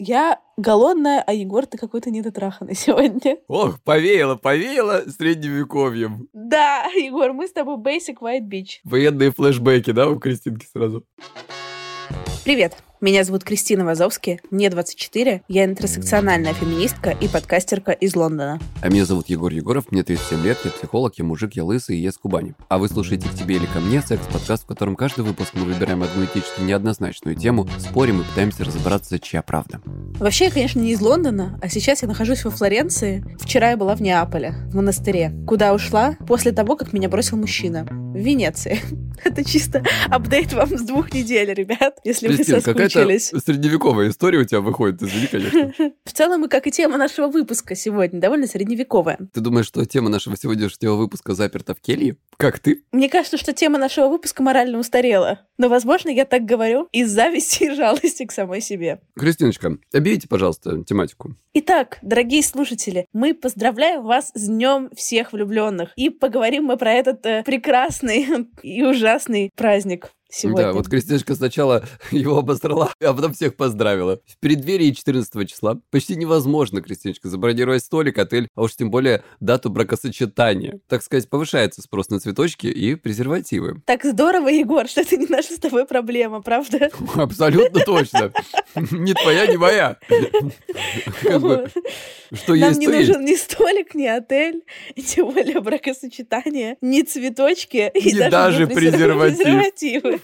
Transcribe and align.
Я 0.00 0.38
голодная, 0.56 1.24
а 1.26 1.32
Егор, 1.32 1.66
ты 1.66 1.76
какой-то 1.76 2.10
недотраханный 2.10 2.74
сегодня. 2.76 3.38
Ох, 3.48 3.80
повеяло, 3.82 4.36
повеяло 4.36 5.02
средневековьем. 5.08 6.28
Да, 6.32 6.84
Егор, 6.94 7.32
мы 7.32 7.48
с 7.48 7.52
тобой 7.52 7.78
basic 7.78 8.18
white 8.20 8.48
bitch. 8.48 8.78
Военные 8.84 9.32
флешбеки, 9.32 9.90
да, 9.90 10.08
у 10.08 10.20
Кристинки 10.20 10.66
сразу? 10.72 11.04
Привет, 12.44 12.76
меня 13.00 13.22
зовут 13.22 13.44
Кристина 13.44 13.84
Вазовски, 13.84 14.40
мне 14.50 14.70
24, 14.70 15.42
я 15.46 15.64
интерсекциональная 15.64 16.52
феминистка 16.52 17.10
и 17.10 17.28
подкастерка 17.28 17.92
из 17.92 18.16
Лондона. 18.16 18.58
А 18.82 18.88
меня 18.88 19.04
зовут 19.04 19.28
Егор 19.28 19.52
Егоров, 19.52 19.92
мне 19.92 20.02
37 20.02 20.44
лет, 20.44 20.58
я 20.64 20.70
психолог, 20.70 21.14
я 21.16 21.24
мужик, 21.24 21.52
я 21.54 21.64
лысый 21.64 21.96
и 21.96 22.00
я 22.00 22.10
с 22.10 22.18
Кубани. 22.18 22.54
А 22.68 22.78
вы 22.78 22.88
слушаете 22.88 23.28
«К 23.28 23.34
тебе 23.34 23.56
или 23.56 23.66
ко 23.66 23.78
мне» 23.78 24.02
секс-подкаст, 24.02 24.64
в 24.64 24.66
котором 24.66 24.96
каждый 24.96 25.24
выпуск 25.24 25.50
мы 25.54 25.64
выбираем 25.64 26.02
одну 26.02 26.24
этически 26.24 26.60
неоднозначную 26.62 27.36
тему, 27.36 27.68
спорим 27.78 28.20
и 28.20 28.24
пытаемся 28.24 28.64
разобраться, 28.64 29.18
чья 29.20 29.42
правда. 29.42 29.80
Вообще, 30.18 30.46
я, 30.46 30.50
конечно, 30.50 30.80
не 30.80 30.92
из 30.92 31.00
Лондона, 31.00 31.58
а 31.62 31.68
сейчас 31.68 32.02
я 32.02 32.08
нахожусь 32.08 32.44
во 32.44 32.50
Флоренции. 32.50 33.24
Вчера 33.40 33.70
я 33.70 33.76
была 33.76 33.94
в 33.94 34.02
Неаполе, 34.02 34.54
в 34.70 34.74
монастыре, 34.74 35.32
куда 35.46 35.72
ушла 35.72 36.16
после 36.26 36.50
того, 36.50 36.74
как 36.74 36.92
меня 36.92 37.08
бросил 37.08 37.36
мужчина. 37.36 37.86
В 37.88 38.16
Венеции. 38.16 38.80
Это 39.24 39.44
чисто 39.44 39.84
апдейт 40.08 40.52
вам 40.52 40.76
с 40.76 40.82
двух 40.82 41.12
недель, 41.12 41.52
ребят, 41.52 41.98
если 42.04 42.28
Кристин, 42.28 42.56
вы 42.56 42.60
какая-то 42.88 43.18
соскучились. 43.18 43.44
средневековая 43.44 44.08
история 44.10 44.38
у 44.38 44.44
тебя 44.44 44.60
выходит, 44.60 45.02
извини, 45.02 45.26
конечно. 45.26 45.72
В 46.04 46.12
целом, 46.12 46.44
и 46.44 46.48
как 46.48 46.66
и 46.66 46.70
тема 46.70 46.96
нашего 46.96 47.28
выпуска 47.28 47.74
сегодня, 47.74 48.20
довольно 48.20 48.46
средневековая. 48.46 49.18
Ты 49.32 49.40
думаешь, 49.40 49.66
что 49.66 49.84
тема 49.84 50.08
нашего 50.08 50.36
сегодняшнего 50.36 50.94
выпуска 50.94 51.34
заперта 51.34 51.74
в 51.74 51.80
келье? 51.80 52.16
Как 52.36 52.58
ты? 52.58 52.84
Мне 52.92 53.08
кажется, 53.08 53.36
что 53.36 53.52
тема 53.52 53.78
нашего 53.78 54.08
выпуска 54.08 54.42
морально 54.42 54.78
устарела. 54.78 55.40
Но, 55.58 55.68
возможно, 55.68 56.08
я 56.08 56.24
так 56.24 56.44
говорю 56.44 56.88
из 56.92 57.10
зависти 57.10 57.64
и 57.64 57.74
жалости 57.74 58.24
к 58.24 58.32
самой 58.32 58.60
себе. 58.60 59.00
Кристиночка, 59.18 59.76
объявите, 59.92 60.28
пожалуйста, 60.28 60.84
тематику. 60.84 61.34
Итак, 61.54 61.98
дорогие 62.02 62.42
слушатели, 62.42 63.06
мы 63.12 63.34
поздравляем 63.34 64.04
вас 64.04 64.30
с 64.34 64.46
Днем 64.46 64.90
всех 64.94 65.32
влюбленных. 65.32 65.90
И 65.96 66.10
поговорим 66.10 66.64
мы 66.64 66.76
про 66.76 66.92
этот 66.92 67.26
э, 67.26 67.42
прекрасный 67.44 68.48
и 68.62 68.82
ужасный 68.82 69.50
праздник 69.56 70.12
сегодня. 70.28 70.64
Да, 70.64 70.72
вот 70.72 70.88
Кристиночка 70.88 71.34
сначала 71.34 71.84
его 72.10 72.38
обосрала, 72.38 72.92
а 73.00 73.12
потом 73.12 73.32
всех 73.34 73.56
поздравила. 73.56 74.20
В 74.26 74.38
преддверии 74.38 74.90
14 74.90 75.48
числа 75.48 75.80
почти 75.90 76.16
невозможно, 76.16 76.80
Кристиночка, 76.80 77.28
забронировать 77.28 77.84
столик, 77.84 78.18
отель, 78.18 78.48
а 78.54 78.62
уж 78.62 78.76
тем 78.76 78.90
более 78.90 79.22
дату 79.40 79.70
бракосочетания. 79.70 80.80
Так 80.88 81.02
сказать, 81.02 81.28
повышается 81.28 81.82
спрос 81.82 82.08
на 82.10 82.20
цветочки 82.20 82.66
и 82.66 82.94
презервативы. 82.94 83.80
Так 83.86 84.04
здорово, 84.04 84.48
Егор, 84.48 84.86
что 84.88 85.00
это 85.00 85.16
не 85.16 85.26
наша 85.28 85.54
с 85.54 85.58
тобой 85.58 85.86
проблема, 85.86 86.42
правда? 86.42 86.90
Абсолютно 87.14 87.80
точно. 87.80 88.32
Не 88.90 89.14
твоя, 89.14 89.46
не 89.46 89.56
моя. 89.56 89.96
Что 92.32 92.54
Нам 92.54 92.72
не 92.74 92.86
нужен 92.86 93.24
ни 93.24 93.34
столик, 93.34 93.94
ни 93.94 94.06
отель, 94.06 94.62
тем 94.94 95.32
более 95.32 95.60
бракосочетание, 95.60 96.76
ни 96.80 97.02
цветочки, 97.02 97.90
и 97.94 98.14
даже 98.30 98.66
презервативы. 98.66 100.17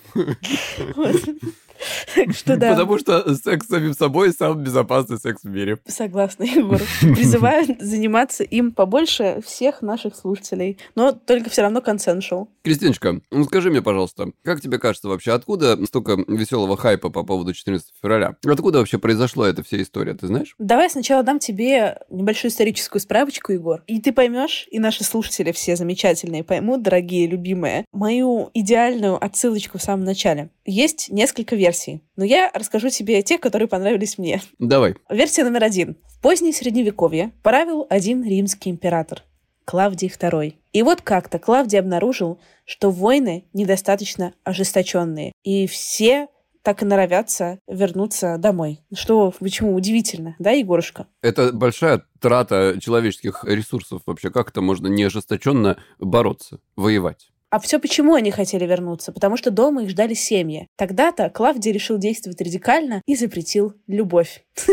Так 2.15 2.33
что 2.35 2.57
да. 2.57 2.71
Потому 2.71 2.99
что 2.99 3.35
секс 3.35 3.67
с 3.67 3.69
самим 3.69 3.95
собой 3.95 4.33
самый 4.33 4.65
безопасный 4.65 5.19
секс 5.19 5.43
в 5.43 5.49
мире. 5.49 5.79
Согласна, 5.87 6.45
Егор. 6.45 6.81
Призываю 7.01 7.77
заниматься 7.81 8.45
им 8.45 8.73
побольше 8.73 9.41
всех 9.45 9.83
наших 9.83 10.17
слушателей. 10.17 10.79
Но 10.95 11.13
только 11.13 11.51
все 11.51 11.63
равно 11.63 11.81
консеншал. 11.81 12.49
Кристиночка, 12.63 13.21
ну 13.31 13.45
скажи 13.45 13.71
мне, 13.71 13.83
пожалуйста, 13.83 14.31
как 14.43 14.61
тебе 14.61 14.79
кажется 14.79 15.09
вообще, 15.09 15.33
откуда 15.33 15.85
столько 15.87 16.17
веселого 16.27 16.77
хайпа 16.77 17.11
по 17.11 17.23
поводу 17.23 17.53
14 17.53 17.93
февраля? 18.01 18.37
Откуда 18.47 18.79
вообще 18.79 18.99
произошла 18.99 19.49
эта 19.49 19.63
вся 19.63 19.81
история, 19.83 20.15
ты 20.15 20.27
знаешь? 20.27 20.55
Давай 20.59 20.89
сначала 20.89 21.23
дам 21.23 21.39
тебе 21.39 21.99
небольшую 22.09 22.51
историческую 22.51 23.01
справочку, 23.03 23.53
Егор. 23.53 23.83
И 23.87 24.01
ты 24.01 24.13
поймешь, 24.13 24.67
и 24.71 24.79
наши 24.79 25.05
слушатели 25.05 25.53
все 25.53 25.77
замечательные 25.77 26.43
поймут, 26.43 26.83
дорогие, 26.83 27.27
любимые, 27.27 27.85
мою 27.93 28.51
идеальную 28.55 29.23
отсылочку 29.23 29.79
в 29.79 29.83
самом 29.85 30.05
начале. 30.05 30.51
Есть 30.65 31.11
несколько 31.11 31.57
версий, 31.57 32.03
но 32.17 32.25
я 32.25 32.51
расскажу 32.53 32.89
тебе 32.89 33.23
те, 33.23 33.39
которые 33.39 33.69
понравились 33.69 34.19
мне. 34.19 34.43
Давай. 34.59 34.97
Версия 35.09 35.45
номер 35.45 35.65
один. 35.65 35.97
В 36.07 36.21
позднее 36.21 36.53
Средневековье 36.53 37.33
правил 37.43 37.87
один 37.89 38.25
римский 38.25 38.71
император– 38.71 39.23
Клавдий 39.65 40.09
II. 40.09 40.55
И 40.73 40.83
вот 40.83 41.01
как-то 41.03 41.39
Клавдий 41.39 41.79
обнаружил, 41.79 42.39
что 42.65 42.91
войны 42.91 43.45
недостаточно 43.53 44.35
ожесточенные, 44.45 45.33
и 45.43 45.67
все 45.67 46.29
так 46.63 46.83
и 46.83 46.87
норовятся 46.87 47.59
вернуться 47.69 48.39
домой. 48.39 48.81
Что, 48.93 49.35
почему 49.39 49.75
удивительно, 49.75 50.35
да, 50.39 50.51
Егорушка? 50.51 51.07
Это 51.21 51.53
большая 51.53 52.05
трата 52.21 52.79
человеческих 52.81 53.45
ресурсов 53.45 54.01
вообще. 54.07 54.31
Как 54.31 54.49
это 54.49 54.63
можно 54.63 54.87
неожесточенно 54.87 55.77
бороться, 55.99 56.61
воевать? 56.75 57.31
А 57.55 57.61
все 57.61 57.79
почему 57.79 58.17
они 58.17 58.33
хотели 58.33 58.67
вернуться? 58.67 59.13
Потому 59.13 59.37
что 59.37 59.53
дома 59.53 59.85
их 59.85 59.91
ждали 59.91 60.15
семьи. 60.15 60.67
Тогда-то 60.77 61.31
Клавдий 61.31 61.71
решил 61.71 61.99
действовать 61.99 62.41
радикально 62.41 63.01
и 63.07 63.15
запретил 63.15 63.75
любовь. 63.87 64.45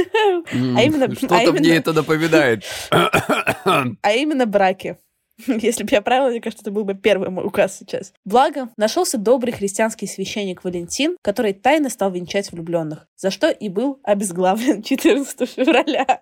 А 0.51 0.81
именно- 0.81 1.13
Что-то 1.13 1.35
а 1.35 1.51
мне 1.51 1.75
это 1.75 1.93
напоминает. 1.93 2.63
а 2.89 4.11
именно 4.13 4.47
браки. 4.47 4.97
Если 5.47 5.83
бы 5.83 5.89
я 5.91 6.01
правила, 6.01 6.29
мне 6.29 6.41
кажется, 6.41 6.63
это 6.63 6.71
был 6.71 6.83
бы 6.83 6.95
первый 6.95 7.29
мой 7.29 7.45
указ 7.45 7.77
сейчас. 7.77 8.13
Благо, 8.25 8.69
нашелся 8.77 9.17
добрый 9.17 9.53
христианский 9.53 10.07
священник 10.07 10.63
Валентин, 10.63 11.17
который 11.21 11.53
тайно 11.53 11.89
стал 11.89 12.11
венчать 12.11 12.51
влюбленных, 12.51 13.07
за 13.15 13.29
что 13.31 13.49
и 13.49 13.69
был 13.69 13.99
обезглавлен 14.03 14.81
14 14.83 15.49
февраля. 15.49 16.21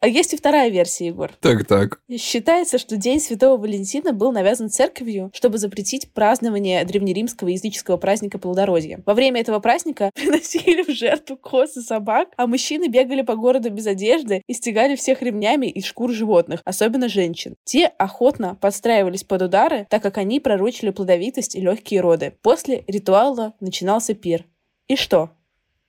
А 0.00 0.06
есть 0.06 0.32
и 0.32 0.36
вторая 0.36 0.70
версия, 0.70 1.06
Егор. 1.06 1.32
Так, 1.40 1.66
так. 1.66 2.00
Считается, 2.08 2.78
что 2.78 2.96
День 2.96 3.18
Святого 3.18 3.60
Валентина 3.60 4.12
был 4.12 4.30
навязан 4.30 4.70
церковью, 4.70 5.30
чтобы 5.34 5.58
запретить 5.58 6.12
празднование 6.12 6.84
древнеримского 6.84 7.48
языческого 7.48 7.96
праздника 7.96 8.38
плодородия. 8.38 9.02
Во 9.04 9.14
время 9.14 9.40
этого 9.40 9.58
праздника 9.58 10.12
приносили 10.14 10.82
в 10.82 10.96
жертву 10.96 11.36
коз 11.36 11.76
и 11.76 11.80
собак, 11.80 12.28
а 12.36 12.46
мужчины 12.46 12.86
бегали 12.86 13.22
по 13.22 13.34
городу 13.34 13.70
без 13.70 13.88
одежды 13.88 14.42
и 14.46 14.52
стегали 14.52 14.94
всех 14.94 15.20
ремнями 15.20 15.66
из 15.66 15.84
шкур 15.84 16.12
животных, 16.12 16.60
особенно 16.64 17.08
женщин. 17.08 17.56
Те 17.64 17.86
охотно 17.86 18.54
подстраивались 18.54 19.24
под 19.24 19.42
удары, 19.42 19.86
так 19.90 20.00
как 20.00 20.18
они 20.18 20.38
пророчили 20.38 20.90
плодовитость 20.90 21.56
и 21.56 21.60
легкие 21.60 22.02
роды. 22.02 22.34
После 22.42 22.84
ритуала 22.86 23.54
начинался 23.58 24.14
пир. 24.14 24.44
И 24.86 24.94
что? 24.94 25.30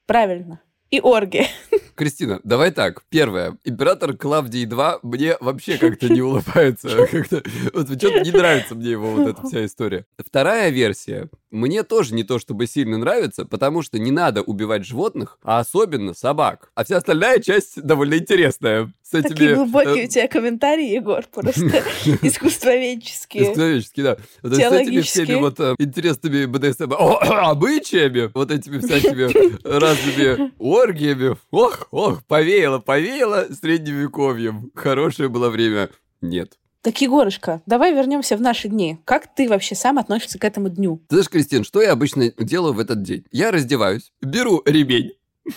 Правильно. 0.08 0.62
И 0.90 1.00
оргия. 1.00 1.46
Кристина, 2.00 2.40
давай 2.46 2.72
так. 2.72 3.04
Первое. 3.10 3.58
Император 3.66 4.16
Клавдий 4.16 4.66
2 4.66 5.00
мне 5.04 5.36
вообще 5.42 5.78
как-то 5.78 6.08
не 6.08 6.22
улыбается. 6.22 6.88
Как-то, 7.12 7.44
вот 7.74 7.88
что-то 7.88 8.22
не 8.22 8.32
нравится 8.32 8.74
мне 8.74 8.92
его 8.92 9.12
вот 9.12 9.28
эта 9.28 9.46
вся 9.46 9.66
история. 9.66 10.06
Вторая 10.18 10.70
версия. 10.70 11.30
Мне 11.52 11.84
тоже 11.84 12.14
не 12.14 12.24
то 12.24 12.40
чтобы 12.40 12.68
сильно 12.68 12.98
нравится, 12.98 13.44
потому 13.44 13.82
что 13.82 14.00
не 14.00 14.12
надо 14.12 14.44
убивать 14.44 14.86
животных, 14.86 15.40
а 15.44 15.60
особенно 15.60 16.14
собак. 16.14 16.72
А 16.76 16.86
вся 16.86 16.98
остальная 16.98 17.40
часть 17.40 17.82
довольно 17.82 18.18
интересная. 18.18 18.94
С 19.02 19.16
этими, 19.16 19.30
Такие 19.30 19.56
глубокие 19.56 20.04
э, 20.04 20.06
у 20.06 20.08
тебя 20.08 20.28
комментарии, 20.28 20.94
Егор, 20.94 21.26
просто 21.34 21.62
искусствоведческие. 22.22 23.44
Искусствоведчески, 23.44 24.04
да. 24.04 24.18
Вот 24.44 24.54
с 24.54 24.60
этими 24.60 25.02
всеми 25.02 25.34
вот 25.36 25.60
э, 25.60 25.74
интересными 25.80 26.46
БДСМ 26.46 26.94
обычаями, 26.94 28.30
вот 28.36 28.52
этими 28.52 28.78
всякими 28.78 29.68
разными 29.68 30.52
оргиями. 30.60 31.36
Ох, 31.50 31.88
ох, 31.92 32.24
повеяло, 32.26 32.80
повеяло 32.80 33.48
средневековьем. 33.52 34.72
Хорошее 34.76 35.30
было 35.30 35.50
время. 35.50 35.90
Нет. 36.22 36.58
Так, 36.82 37.02
Егорушка, 37.02 37.62
давай 37.66 37.94
вернемся 37.94 38.38
в 38.38 38.42
наши 38.42 38.70
дни. 38.70 39.00
Как 39.04 39.34
ты 39.36 39.50
вообще 39.50 39.76
сам 39.76 40.00
относишься 40.00 40.40
к 40.40 40.46
этому 40.46 40.70
дню? 40.70 41.02
Ты 41.10 41.16
знаешь, 41.16 41.30
Кристин, 41.30 41.66
что 41.66 41.82
я 41.82 41.92
обычно 41.92 42.32
делаю 42.38 42.74
в 42.74 42.80
этот 42.80 43.04
день? 43.04 43.26
Я 43.32 43.52
раздеваюсь, 43.52 44.14
беру 44.22 44.62
ремень, 44.66 45.12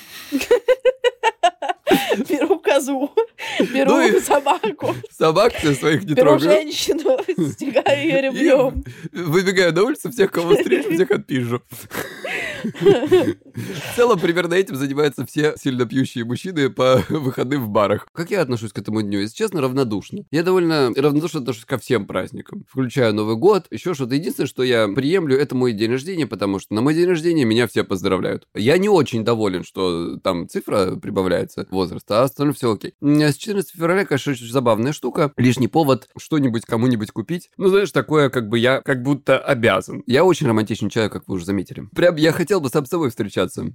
Беру 2.28 2.58
козу, 2.72 3.10
беру 3.74 3.90
Ну 3.92 4.20
собаку, 4.20 4.94
собак 5.10 5.52
я 5.62 5.74
своих 5.74 6.04
не 6.04 6.14
беру 6.14 6.38
трогаю. 6.38 6.50
женщину, 6.50 7.18
стягаю 7.52 8.02
ее 8.02 8.20
ремнем. 8.22 8.84
И 9.12 9.18
выбегаю 9.18 9.72
на 9.72 9.82
улицу, 9.82 10.10
всех, 10.10 10.30
кого 10.30 10.54
встречу, 10.54 10.92
всех 10.92 11.10
отпизжу. 11.10 11.62
В 12.62 13.96
целом, 13.96 14.20
примерно 14.20 14.54
этим 14.54 14.76
занимаются 14.76 15.26
все 15.26 15.54
сильно 15.56 15.84
пьющие 15.84 16.24
мужчины 16.24 16.70
по 16.70 17.02
выходным 17.08 17.64
в 17.64 17.68
барах. 17.68 18.06
Как 18.12 18.30
я 18.30 18.40
отношусь 18.40 18.72
к 18.72 18.78
этому 18.78 19.02
дню? 19.02 19.20
Если 19.20 19.36
честно, 19.36 19.60
равнодушно. 19.60 20.24
Я 20.30 20.42
довольно 20.42 20.92
равнодушно 20.94 21.40
отношусь 21.40 21.64
ко 21.64 21.78
всем 21.78 22.06
праздникам, 22.06 22.64
включая 22.68 23.12
Новый 23.12 23.36
год, 23.36 23.66
еще 23.70 23.94
что-то. 23.94 24.14
Единственное, 24.14 24.46
что 24.46 24.62
я 24.62 24.88
приемлю, 24.88 25.36
это 25.36 25.54
мой 25.54 25.72
день 25.72 25.90
рождения, 25.90 26.26
потому 26.26 26.58
что 26.60 26.74
на 26.74 26.82
мой 26.82 26.94
день 26.94 27.08
рождения 27.08 27.44
меня 27.44 27.66
все 27.66 27.84
поздравляют. 27.84 28.46
Я 28.54 28.78
не 28.78 28.88
очень 28.88 29.24
доволен, 29.24 29.64
что 29.64 30.16
там 30.18 30.48
цифра 30.48 30.96
прибавляется, 30.96 31.66
возраст, 31.70 32.08
а 32.10 32.22
остальное 32.22 32.54
все 32.54 32.61
окей. 32.70 32.94
М, 33.00 33.20
С 33.22 33.36
14 33.36 33.72
февраля, 33.74 34.04
конечно, 34.04 34.32
очень 34.32 34.46
забавная 34.50 34.92
штука. 34.92 35.32
Лишний 35.36 35.68
повод 35.68 36.08
что-нибудь 36.16 36.64
кому-нибудь 36.64 37.10
купить. 37.10 37.50
Ну, 37.56 37.68
знаешь, 37.68 37.90
такое, 37.92 38.30
как 38.30 38.48
бы 38.48 38.58
я 38.58 38.80
как 38.82 39.02
будто 39.02 39.38
обязан. 39.38 40.02
Я 40.06 40.24
очень 40.24 40.46
романтичный 40.46 40.90
человек, 40.90 41.12
как 41.12 41.24
вы 41.26 41.34
уже 41.36 41.44
заметили. 41.44 41.88
Прям 41.94 42.16
я 42.16 42.32
хотел 42.32 42.60
бы 42.60 42.68
сам 42.68 42.86
с 42.86 42.88
собой 42.90 43.10
встречаться. 43.10 43.72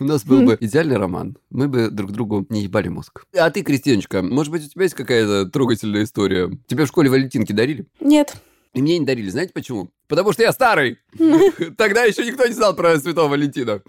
У 0.00 0.04
нас 0.04 0.24
был 0.24 0.42
бы 0.42 0.56
идеальный 0.60 0.96
роман. 0.96 1.36
Мы 1.50 1.68
бы 1.68 1.90
друг 1.90 2.10
другу 2.12 2.44
не 2.48 2.62
ебали 2.64 2.88
мозг. 2.88 3.22
А 3.36 3.50
ты, 3.50 3.62
Кристиночка, 3.62 4.20
может 4.22 4.50
быть, 4.50 4.66
у 4.66 4.68
тебя 4.68 4.82
есть 4.82 4.96
какая-то 4.96 5.46
трогательная 5.48 6.02
история? 6.04 6.50
Тебе 6.66 6.84
в 6.84 6.88
школе 6.88 7.08
валентинки 7.08 7.52
дарили? 7.52 7.86
Нет. 8.00 8.34
И 8.72 8.82
мне 8.82 8.98
не 8.98 9.04
дарили. 9.04 9.30
Знаете 9.30 9.52
почему? 9.52 9.90
Потому 10.06 10.32
что 10.32 10.42
я 10.42 10.52
старый. 10.52 10.98
Тогда 11.76 12.04
еще 12.04 12.24
никто 12.24 12.46
не 12.46 12.52
знал 12.52 12.74
про 12.74 12.98
Святого 12.98 13.28
Валентина. 13.28 13.82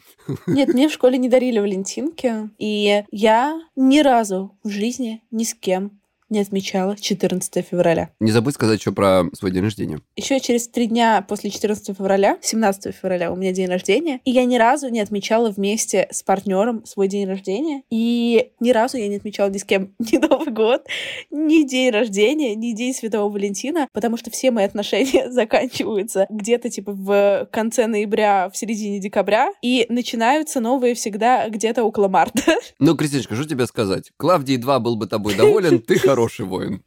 Нет, 0.48 0.74
мне 0.74 0.90
в 0.90 0.92
школе 0.92 1.18
не 1.18 1.30
дарили 1.30 1.60
валентинки. 1.60 2.50
И 2.58 3.04
я 3.12 3.62
ни 3.76 4.00
разу 4.00 4.58
в 4.64 4.70
жизни 4.70 5.24
ни 5.30 5.44
с 5.44 5.54
кем 5.54 6.01
не 6.32 6.40
отмечала 6.40 6.96
14 6.98 7.66
февраля. 7.70 8.10
Не 8.20 8.32
забудь 8.32 8.56
сказать 8.56 8.80
еще 8.80 8.92
про 8.92 9.26
свой 9.34 9.52
день 9.52 9.64
рождения. 9.64 10.00
Еще 10.16 10.40
через 10.40 10.68
три 10.68 10.88
дня 10.88 11.24
после 11.28 11.52
14 11.52 11.96
февраля, 11.96 12.38
17 12.42 12.96
февраля 12.96 13.32
у 13.32 13.36
меня 13.36 13.52
день 13.52 13.68
рождения, 13.68 14.20
и 14.26 14.32
я 14.32 14.46
ни 14.46 14.58
разу 14.58 14.90
не 14.90 15.00
отмечала 15.00 15.52
вместе 15.52 16.08
с 16.10 16.24
партнером 16.24 16.86
свой 16.86 17.08
день 17.08 17.28
рождения, 17.28 17.84
и 17.92 18.52
ни 18.60 18.72
разу 18.72 18.98
я 18.98 19.08
не 19.08 19.18
отмечала 19.18 19.50
ни 19.50 19.58
с 19.58 19.64
кем 19.64 19.94
ни 20.00 20.18
Новый 20.18 20.54
год, 20.54 20.88
ни 21.30 21.68
день 21.68 21.92
рождения, 21.92 22.56
ни 22.56 22.72
день 22.72 22.94
Святого 22.94 23.32
Валентина, 23.32 23.88
потому 23.92 24.18
что 24.18 24.32
все 24.32 24.52
мои 24.52 24.66
отношения 24.66 25.30
заканчиваются 25.32 26.26
где-то 26.30 26.70
типа 26.70 26.94
в 26.94 27.50
конце 27.52 27.88
ноября, 27.88 28.50
в 28.50 28.58
середине 28.58 29.00
декабря, 29.00 29.52
и 29.62 29.86
начинаются 29.90 30.62
новые 30.62 30.96
всегда 30.96 31.50
где-то 31.50 31.84
около 31.84 32.08
марта. 32.08 32.42
Ну, 32.80 32.96
Кристиночка, 32.96 33.36
что 33.36 33.48
тебе 33.48 33.68
сказать? 33.68 34.12
Клавдий 34.18 34.58
2 34.58 34.80
был 34.80 34.96
бы 34.96 35.06
тобой 35.06 35.36
доволен, 35.36 35.80
ты 35.80 36.00
хороший 36.00 36.21
воин. 36.45 36.83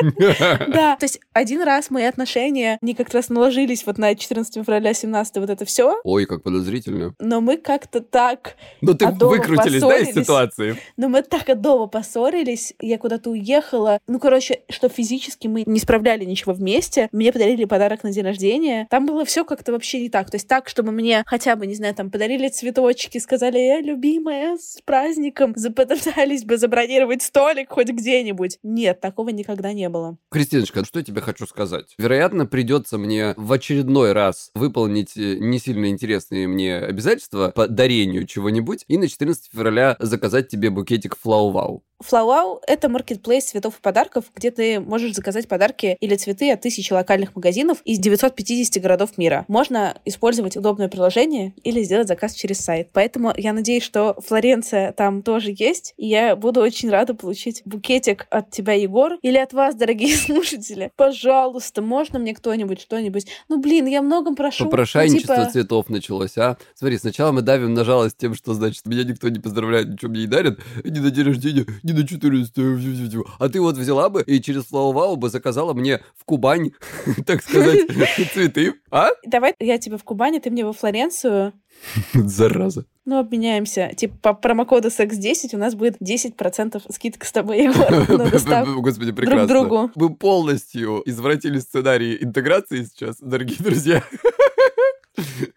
Да, 0.70 0.96
то 0.96 1.04
есть 1.04 1.20
один 1.32 1.62
раз 1.62 1.90
мои 1.90 2.04
отношения, 2.04 2.78
они 2.82 2.94
как 2.94 3.12
раз 3.12 3.28
наложились 3.28 3.84
вот 3.86 3.98
на 3.98 4.14
14 4.14 4.54
февраля, 4.56 4.94
17 4.94 5.36
вот 5.36 5.50
это 5.50 5.64
все, 5.64 6.00
Ой, 6.04 6.26
как 6.26 6.42
подозрительно. 6.42 7.14
но 7.18 7.40
мы 7.40 7.56
как-то 7.56 8.00
так 8.00 8.56
Ну, 8.80 8.94
ты 8.94 9.06
выкрутились, 9.06 9.80
да, 9.80 9.98
из 9.98 10.14
ситуации? 10.14 10.76
Но 10.96 11.08
мы 11.08 11.22
так 11.22 11.60
дома 11.60 11.86
поссорились, 11.86 12.74
я 12.80 12.98
куда-то 12.98 13.30
уехала. 13.30 13.98
Ну, 14.06 14.18
короче, 14.18 14.60
что 14.68 14.88
физически 14.88 15.46
мы 15.48 15.64
не 15.66 15.80
справляли 15.80 16.24
ничего 16.24 16.52
вместе. 16.52 17.08
Мне 17.12 17.32
подарили 17.32 17.64
подарок 17.64 18.04
на 18.04 18.12
день 18.12 18.24
рождения. 18.24 18.86
Там 18.90 19.06
было 19.06 19.24
все 19.24 19.44
как-то 19.44 19.72
вообще 19.72 20.00
не 20.00 20.08
так. 20.10 20.30
То 20.30 20.36
есть 20.36 20.48
так, 20.48 20.68
чтобы 20.68 20.92
мне 20.92 21.24
хотя 21.26 21.56
бы, 21.56 21.66
не 21.66 21.74
знаю, 21.74 21.94
там 21.94 22.10
подарили 22.10 22.48
цветочки, 22.48 23.18
сказали, 23.18 23.58
я 23.58 23.80
любимая, 23.80 24.56
с 24.56 24.80
праздником, 24.84 25.52
запытались 25.56 26.44
бы 26.44 26.56
забронировать 26.56 27.22
столик 27.22 27.70
хоть 27.70 27.88
где-нибудь. 27.88 28.58
Нет, 28.62 29.00
такого 29.00 29.30
никогда 29.30 29.69
не 29.72 29.88
было. 29.88 30.18
Кристиночка, 30.30 30.84
что 30.84 30.98
я 30.98 31.04
тебе 31.04 31.20
хочу 31.20 31.46
сказать? 31.46 31.94
Вероятно, 31.98 32.46
придется 32.46 32.98
мне 32.98 33.34
в 33.36 33.52
очередной 33.52 34.12
раз 34.12 34.50
выполнить 34.54 35.16
э, 35.16 35.36
не 35.38 35.58
сильно 35.58 35.86
интересные 35.86 36.46
мне 36.46 36.76
обязательства 36.76 37.52
по 37.54 37.68
дарению 37.68 38.26
чего-нибудь 38.26 38.84
и 38.88 38.98
на 38.98 39.08
14 39.08 39.50
февраля 39.52 39.96
заказать 39.98 40.48
тебе 40.48 40.70
букетик 40.70 41.16
флау-вау. 41.16 41.82
Флауау— 42.00 42.62
это 42.66 42.88
маркетплейс 42.88 43.44
цветов 43.44 43.78
и 43.78 43.82
подарков, 43.82 44.24
где 44.34 44.50
ты 44.50 44.80
можешь 44.80 45.14
заказать 45.14 45.48
подарки 45.48 45.98
или 46.00 46.16
цветы 46.16 46.50
от 46.50 46.62
тысячи 46.62 46.92
локальных 46.92 47.36
магазинов 47.36 47.82
из 47.84 47.98
950 47.98 48.82
городов 48.82 49.18
мира. 49.18 49.44
Можно 49.48 49.98
использовать 50.06 50.56
удобное 50.56 50.88
приложение 50.88 51.52
или 51.62 51.82
сделать 51.82 52.08
заказ 52.08 52.34
через 52.34 52.60
сайт. 52.60 52.88
Поэтому 52.92 53.32
я 53.36 53.52
надеюсь, 53.52 53.82
что 53.82 54.16
Флоренция 54.26 54.92
там 54.92 55.22
тоже 55.22 55.54
есть, 55.54 55.92
и 55.98 56.06
я 56.06 56.36
буду 56.36 56.60
очень 56.62 56.88
рада 56.88 57.14
получить 57.14 57.60
букетик 57.66 58.26
от 58.30 58.50
тебя, 58.50 58.72
Егор, 58.72 59.18
или 59.20 59.36
от 59.36 59.52
вас, 59.52 59.59
дорогие 59.74 60.16
слушатели. 60.16 60.90
Пожалуйста, 60.96 61.82
можно 61.82 62.18
мне 62.18 62.34
кто-нибудь 62.34 62.80
что-нибудь? 62.80 63.26
Ну, 63.48 63.60
блин, 63.60 63.86
я 63.86 64.02
многом 64.02 64.36
прошу. 64.36 64.64
Ну, 64.64 64.70
Попрошайничество 64.70 65.36
типа, 65.36 65.50
цветов 65.50 65.88
началось, 65.88 66.36
а? 66.38 66.56
Смотри, 66.74 66.98
сначала 66.98 67.32
мы 67.32 67.42
давим 67.42 67.74
на 67.74 67.84
жалость 67.84 68.16
тем, 68.16 68.34
что, 68.34 68.54
значит, 68.54 68.86
меня 68.86 69.04
никто 69.04 69.28
не 69.28 69.38
поздравляет, 69.38 69.88
ничего 69.88 70.10
мне 70.10 70.22
не 70.22 70.26
дарит, 70.26 70.60
ни 70.84 70.98
на 70.98 71.10
день 71.10 71.26
рождения, 71.26 71.66
ни 71.82 71.92
на 71.92 72.06
14 72.06 72.54
фу-фу-фу. 72.54 73.26
А 73.38 73.48
ты 73.48 73.60
вот 73.60 73.76
взяла 73.76 74.08
бы 74.08 74.22
и 74.22 74.40
через 74.40 74.64
Флау-Вау 74.70 75.16
бы 75.16 75.28
заказала 75.28 75.74
мне 75.74 76.00
в 76.16 76.24
Кубань, 76.24 76.72
так 77.26 77.42
сказать, 77.42 77.80
цветы, 78.32 78.74
а? 78.90 79.08
Давай 79.24 79.54
я 79.58 79.78
тебе 79.78 79.96
в 79.96 80.04
Кубани, 80.04 80.38
ты 80.38 80.50
мне 80.50 80.64
во 80.64 80.72
Флоренцию. 80.72 81.52
Зараза. 82.14 82.84
Ну, 83.04 83.18
обменяемся. 83.18 83.90
Типа 83.96 84.16
по 84.20 84.34
промокоду 84.34 84.88
секс10 84.88 85.54
у 85.54 85.58
нас 85.58 85.74
будет 85.74 86.00
10% 86.00 86.82
скидка 86.92 87.26
с 87.26 87.32
тобой, 87.32 87.58
Егор. 87.64 88.76
Господи, 88.80 89.12
прекрасно. 89.12 89.46
другу. 89.46 89.90
Мы 89.94 90.14
полностью 90.14 91.02
извратили 91.06 91.58
сценарий 91.58 92.18
интеграции 92.22 92.84
сейчас, 92.84 93.16
дорогие 93.20 93.58
друзья. 93.58 94.02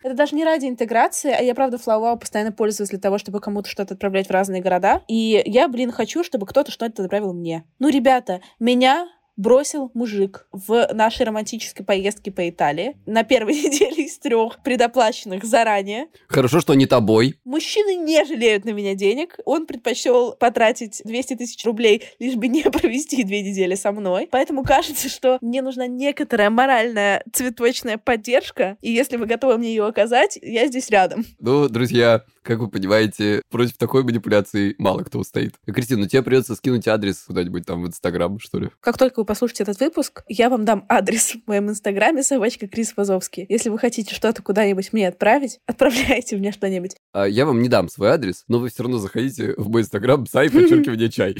Это 0.04 0.14
даже 0.16 0.36
не 0.36 0.44
ради 0.44 0.66
интеграции, 0.66 1.32
а 1.32 1.42
я, 1.42 1.56
правда, 1.56 1.78
FlowWow 1.78 2.20
постоянно 2.20 2.52
пользуюсь 2.52 2.90
для 2.90 3.00
того, 3.00 3.18
чтобы 3.18 3.40
кому-то 3.40 3.70
что-то 3.70 3.94
отправлять 3.94 4.28
в 4.28 4.32
разные 4.32 4.62
города. 4.62 5.02
И 5.08 5.42
я, 5.46 5.68
блин, 5.68 5.92
хочу, 5.92 6.24
чтобы 6.24 6.46
кто-то 6.46 6.72
что-то 6.72 7.04
отправил 7.04 7.34
мне. 7.34 7.64
Ну, 7.80 7.90
ребята, 7.90 8.42
меня 8.60 9.08
бросил 9.36 9.92
мужик 9.94 10.48
в 10.52 10.90
нашей 10.94 11.26
романтической 11.26 11.86
поездке 11.86 12.32
по 12.32 12.48
Италии 12.48 12.98
на 13.06 13.24
первой 13.24 13.54
неделе 13.64 14.06
из 14.06 14.18
трех 14.20 14.62
предоплаченных 14.64 15.44
заранее. 15.44 16.08
Хорошо, 16.28 16.60
что 16.62 16.74
не 16.74 16.86
тобой. 16.86 17.36
Мужчины 17.44 17.96
не 17.96 18.24
жалеют 18.26 18.66
на 18.66 18.72
меня 18.72 18.96
денег. 18.96 19.38
Он 19.46 19.66
предпочел 19.66 20.34
потратить 20.34 21.02
200 21.04 21.36
тысяч 21.36 21.64
рублей, 21.66 22.04
лишь 22.20 22.36
бы 22.36 22.48
не 22.48 22.62
провести 22.72 23.24
две 23.24 23.42
недели 23.42 23.76
со 23.76 23.92
мной. 23.92 24.28
Поэтому 24.32 24.64
кажется, 24.64 25.10
что 25.10 25.38
мне 25.42 25.62
нужна 25.62 25.88
некоторая 25.88 26.50
моральная 26.50 27.24
цветочная 27.32 27.98
поддержка. 27.98 28.78
И 28.82 28.92
если 28.92 29.18
вы 29.18 29.26
готовы 29.26 29.58
мне 29.58 29.70
ее 29.70 29.86
оказать, 29.86 30.38
я 30.42 30.68
здесь 30.68 30.90
рядом. 30.90 31.26
Ну, 31.40 31.68
друзья, 31.70 32.24
как 32.44 32.60
вы 32.60 32.68
понимаете, 32.68 33.42
против 33.50 33.78
такой 33.78 34.04
манипуляции 34.04 34.76
мало 34.78 35.02
кто 35.04 35.20
устоит. 35.20 35.56
Кристина, 35.66 36.02
ну 36.02 36.08
тебе 36.08 36.22
придется 36.22 36.56
скинуть 36.56 36.88
адрес 36.88 37.24
куда-нибудь 37.26 37.66
там 37.66 37.84
в 37.84 37.88
Инстаграм, 37.88 38.38
что 38.40 38.60
ли. 38.60 38.70
Как 38.82 38.98
только 38.98 39.20
вы 39.20 39.26
послушаете 39.26 39.64
этот 39.64 39.80
выпуск, 39.80 40.24
я 40.28 40.50
вам 40.50 40.66
дам 40.66 40.86
адрес 40.90 41.34
в 41.34 41.48
моем 41.48 41.70
инстаграме 41.70 42.24
собачка 42.24 42.68
Крис 42.68 42.94
Вазовский. 42.96 43.46
Если 43.50 43.70
вы 43.70 43.80
хотите 43.80 44.14
что-то 44.14 44.44
куда-нибудь 44.44 44.94
мне 44.94 45.08
отправить, 45.08 45.60
отправляйте 45.66 46.38
мне 46.38 46.52
что-нибудь. 46.52 46.96
А 47.14 47.26
я 47.26 47.46
вам 47.46 47.62
не 47.62 47.70
дам 47.70 47.90
свой 47.90 48.10
адрес, 48.10 48.44
но 48.48 48.60
вы 48.60 48.70
все 48.70 48.84
равно 48.84 48.98
заходите 48.98 49.54
в 49.58 49.70
мой 49.70 49.82
Инстаграм, 49.82 50.26
сай, 50.28 50.50
подчеркивание 50.52 51.10
чай. 51.10 51.38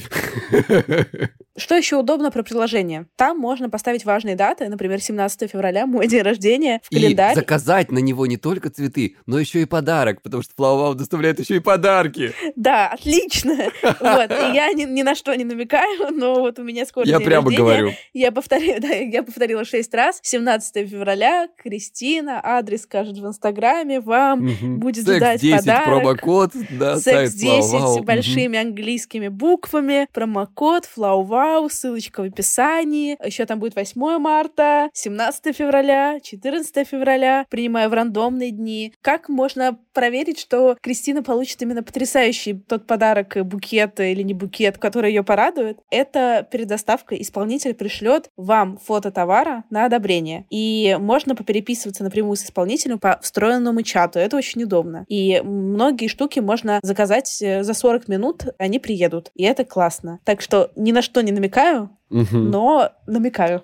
Что 1.58 1.76
еще 1.76 1.98
удобно 1.98 2.32
про 2.32 2.42
приложение? 2.42 3.08
Там 3.16 3.38
можно 3.38 3.70
поставить 3.70 4.06
важные 4.06 4.36
даты, 4.36 4.70
например, 4.70 5.02
17 5.02 5.52
февраля, 5.52 5.86
мой 5.86 6.08
день 6.08 6.22
рождения, 6.22 6.82
в 6.84 6.90
календарь. 6.90 7.34
И 7.34 7.36
заказать 7.36 7.92
на 7.92 8.00
него 8.00 8.26
не 8.26 8.38
только 8.38 8.70
цветы, 8.72 9.18
но 9.28 9.40
еще 9.40 9.62
и 9.62 9.66
подарок, 9.66 10.22
потому 10.22 10.42
что 10.42 10.54
Flower 10.94 10.96
доставляет 10.96 11.40
еще 11.40 11.56
и 11.58 11.60
подарки. 11.60 12.34
Да, 12.56 12.88
отлично. 12.90 13.56
Вот, 13.82 14.32
и 14.32 14.56
я 14.56 14.72
ни, 14.74 14.84
ни 14.86 15.02
на 15.04 15.16
что 15.16 15.34
не 15.36 15.44
намекаю, 15.44 16.12
но 16.12 16.36
вот 16.36 16.60
у 16.60 16.64
меня 16.64 16.86
скоро 16.86 17.06
Я 17.06 17.18
день 17.18 17.26
прямо 17.28 17.46
рождения. 17.50 17.58
говорю. 17.58 17.92
Я 18.14 18.32
повторила, 18.32 18.80
да, 18.82 18.88
я 18.90 19.24
повторила 19.24 19.66
шесть 19.66 19.94
раз. 19.94 20.20
17 20.24 20.90
февраля, 20.90 21.48
Кристина, 21.58 22.40
адрес 22.44 22.84
скажет 22.84 23.18
в 23.18 23.26
Инстаграме, 23.28 24.00
вам 24.00 24.46
Мгм. 24.46 24.80
будет 24.80 25.06
Секс 25.06 25.18
ждать 25.18 25.42
10 25.42 25.58
подарок. 25.60 25.86
промокод, 25.86 26.52
да, 26.72 26.98
Секс 26.98 27.34
10 27.34 27.48
Flower. 27.74 27.94
с 27.94 27.96
Мгм. 27.98 28.06
большими 28.06 28.60
английскими 28.60 29.28
буквами, 29.28 30.08
промокод 30.14 30.88
FlowWow, 30.98 31.70
ссылочка 31.72 32.22
в 32.22 32.26
описании. 32.26 33.18
Еще 33.26 33.46
там 33.46 33.60
будет 33.60 33.76
8 33.76 34.20
марта, 34.20 34.90
17 34.94 35.54
февраля, 35.54 36.20
14 36.22 36.84
февраля. 36.86 37.46
Принимаю 37.50 37.90
в 37.90 37.94
рандомные 37.94 38.52
дни. 38.52 38.94
Как 39.02 39.30
можно 39.30 39.78
проверить, 39.94 40.40
что 40.40 40.76
Кристина 40.84 41.24
получит 41.24 41.62
именно 41.62 41.82
потрясающий 41.82 42.54
тот 42.54 42.86
подарок, 42.86 43.38
э, 43.38 43.44
букет 43.44 44.02
или 44.02 44.22
не 44.22 44.34
букет, 44.34 44.78
который 44.78 45.12
ее 45.12 45.24
порадует? 45.24 45.80
Это 45.90 46.46
перед 46.52 46.68
доставкой 46.68 47.22
исполнитель 47.22 47.74
пришлет 47.74 48.30
вам 48.36 48.78
фото 48.78 49.10
товара 49.10 49.64
на 49.70 49.86
одобрение. 49.86 50.46
И 50.50 50.98
можно 51.00 51.36
попереписываться 51.36 52.04
напрямую 52.04 52.36
с 52.36 52.44
исполнителем 52.44 53.00
по 53.00 53.18
встроенному 53.22 53.82
чату. 53.82 54.20
Это 54.20 54.36
очень 54.36 54.64
удобно. 54.64 55.06
И 55.08 55.42
многие 55.42 56.08
штуки 56.08 56.42
можно 56.42 56.82
заказать 56.84 57.42
э, 57.42 57.64
за 57.64 57.74
40 57.74 58.10
минут, 58.10 58.48
они 58.58 58.78
приедут. 58.80 59.32
И 59.36 59.44
это 59.44 59.64
классно. 59.64 60.20
Так 60.26 60.42
что 60.42 60.72
ни 60.76 60.92
на 60.92 61.02
что 61.02 61.22
не 61.22 61.32
намекаю, 61.32 61.98
но 62.10 62.92
намекаю. 63.08 63.64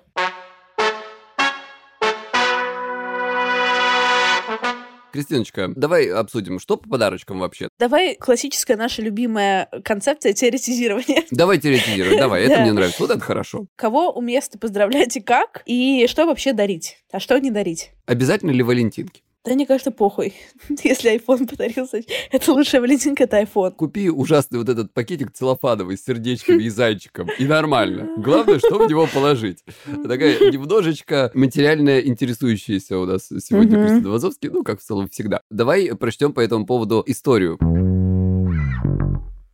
Кристиночка, 5.12 5.68
давай 5.74 6.08
обсудим, 6.08 6.58
что 6.60 6.76
по 6.76 6.88
подарочкам 6.88 7.40
вообще. 7.40 7.68
Давай 7.78 8.14
классическая 8.14 8.76
наша 8.76 9.02
любимая 9.02 9.68
концепция 9.84 10.32
теоретизирования. 10.32 11.24
Давай 11.30 11.58
теоретизировать, 11.58 12.18
давай, 12.18 12.44
это 12.44 12.60
мне 12.60 12.72
нравится, 12.72 13.02
вот 13.02 13.10
это 13.10 13.20
хорошо. 13.20 13.66
Кого 13.76 14.12
уместно 14.12 14.58
поздравлять 14.58 15.16
и 15.16 15.20
как? 15.20 15.62
И 15.66 16.06
что 16.06 16.26
вообще 16.26 16.52
дарить? 16.52 16.98
А 17.12 17.20
что 17.20 17.38
не 17.38 17.50
дарить? 17.50 17.92
Обязательно 18.06 18.50
ли 18.50 18.62
валентинки? 18.62 19.22
Да 19.44 19.54
мне 19.54 19.66
кажется, 19.66 19.90
похуй. 19.90 20.34
Если 20.84 21.16
iPhone 21.16 21.48
подарился, 21.48 22.02
это 22.30 22.52
лучшая 22.52 22.82
валентинка, 22.82 23.24
это 23.24 23.40
iPhone. 23.40 23.72
Купи 23.72 24.10
ужасный 24.10 24.58
вот 24.58 24.68
этот 24.68 24.92
пакетик 24.92 25.32
целлофановый 25.32 25.96
с 25.96 26.04
сердечками 26.04 26.64
и 26.64 26.68
зайчиком, 26.68 27.28
и 27.38 27.44
нормально. 27.46 28.10
Главное, 28.18 28.58
что 28.58 28.78
в 28.78 28.90
него 28.90 29.08
положить. 29.12 29.64
Такая 29.86 30.38
немножечко 30.50 31.30
материально 31.32 32.00
интересующаяся 32.00 32.98
у 32.98 33.06
нас 33.06 33.28
сегодня. 33.28 33.86
Кристина 33.86 34.10
Вазовский, 34.10 34.50
ну, 34.50 34.62
как 34.62 34.80
в 34.80 34.84
целом 34.84 35.08
всегда. 35.08 35.40
Давай 35.50 35.94
прочтем 35.96 36.34
по 36.34 36.40
этому 36.40 36.66
поводу 36.66 37.02
историю. 37.06 37.58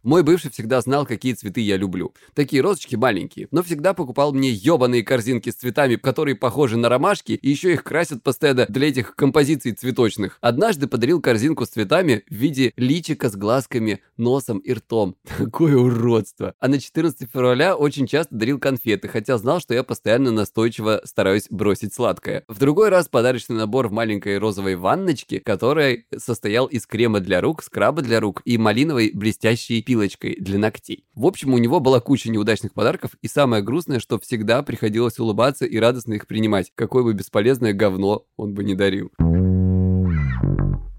Мой 0.06 0.22
бывший 0.22 0.52
всегда 0.52 0.80
знал, 0.82 1.04
какие 1.04 1.32
цветы 1.32 1.60
я 1.60 1.76
люблю. 1.76 2.14
Такие 2.32 2.62
розочки 2.62 2.94
маленькие, 2.94 3.48
но 3.50 3.64
всегда 3.64 3.92
покупал 3.92 4.32
мне 4.32 4.52
ебаные 4.52 5.02
корзинки 5.02 5.50
с 5.50 5.56
цветами, 5.56 5.96
которые 5.96 6.36
похожи 6.36 6.76
на 6.76 6.88
ромашки, 6.88 7.32
и 7.32 7.50
еще 7.50 7.72
их 7.72 7.82
красят 7.82 8.22
постоянно 8.22 8.66
для 8.68 8.86
этих 8.86 9.16
композиций 9.16 9.72
цветочных. 9.72 10.38
Однажды 10.40 10.86
подарил 10.86 11.20
корзинку 11.20 11.66
с 11.66 11.70
цветами 11.70 12.22
в 12.30 12.34
виде 12.36 12.72
личика 12.76 13.28
с 13.28 13.34
глазками, 13.34 14.00
носом 14.16 14.58
и 14.58 14.74
ртом. 14.74 15.16
Такое 15.38 15.76
уродство. 15.76 16.54
А 16.60 16.68
на 16.68 16.78
14 16.78 17.28
февраля 17.28 17.74
очень 17.74 18.06
часто 18.06 18.32
дарил 18.36 18.60
конфеты, 18.60 19.08
хотя 19.08 19.38
знал, 19.38 19.58
что 19.58 19.74
я 19.74 19.82
постоянно 19.82 20.30
настойчиво 20.30 21.00
стараюсь 21.02 21.48
бросить 21.50 21.92
сладкое. 21.92 22.44
В 22.46 22.60
другой 22.60 22.90
раз 22.90 23.08
подарочный 23.08 23.56
набор 23.56 23.88
в 23.88 23.92
маленькой 23.92 24.38
розовой 24.38 24.76
ванночке, 24.76 25.40
который 25.40 26.06
состоял 26.16 26.66
из 26.66 26.86
крема 26.86 27.18
для 27.18 27.40
рук, 27.40 27.64
скраба 27.64 28.02
для 28.02 28.20
рук 28.20 28.42
и 28.44 28.56
малиновой 28.56 29.10
блестящей 29.12 29.82
пилочкой 29.96 30.36
для 30.38 30.58
ногтей. 30.58 31.04
В 31.14 31.26
общем, 31.26 31.54
у 31.54 31.58
него 31.58 31.80
была 31.80 32.00
куча 32.00 32.30
неудачных 32.30 32.74
подарков, 32.74 33.12
и 33.22 33.28
самое 33.28 33.62
грустное, 33.62 33.98
что 33.98 34.18
всегда 34.18 34.62
приходилось 34.62 35.18
улыбаться 35.18 35.64
и 35.64 35.78
радостно 35.78 36.14
их 36.14 36.26
принимать, 36.26 36.70
какое 36.74 37.02
бы 37.02 37.14
бесполезное 37.14 37.72
говно 37.72 38.26
он 38.36 38.52
бы 38.52 38.62
не 38.62 38.74
дарил. 38.74 39.10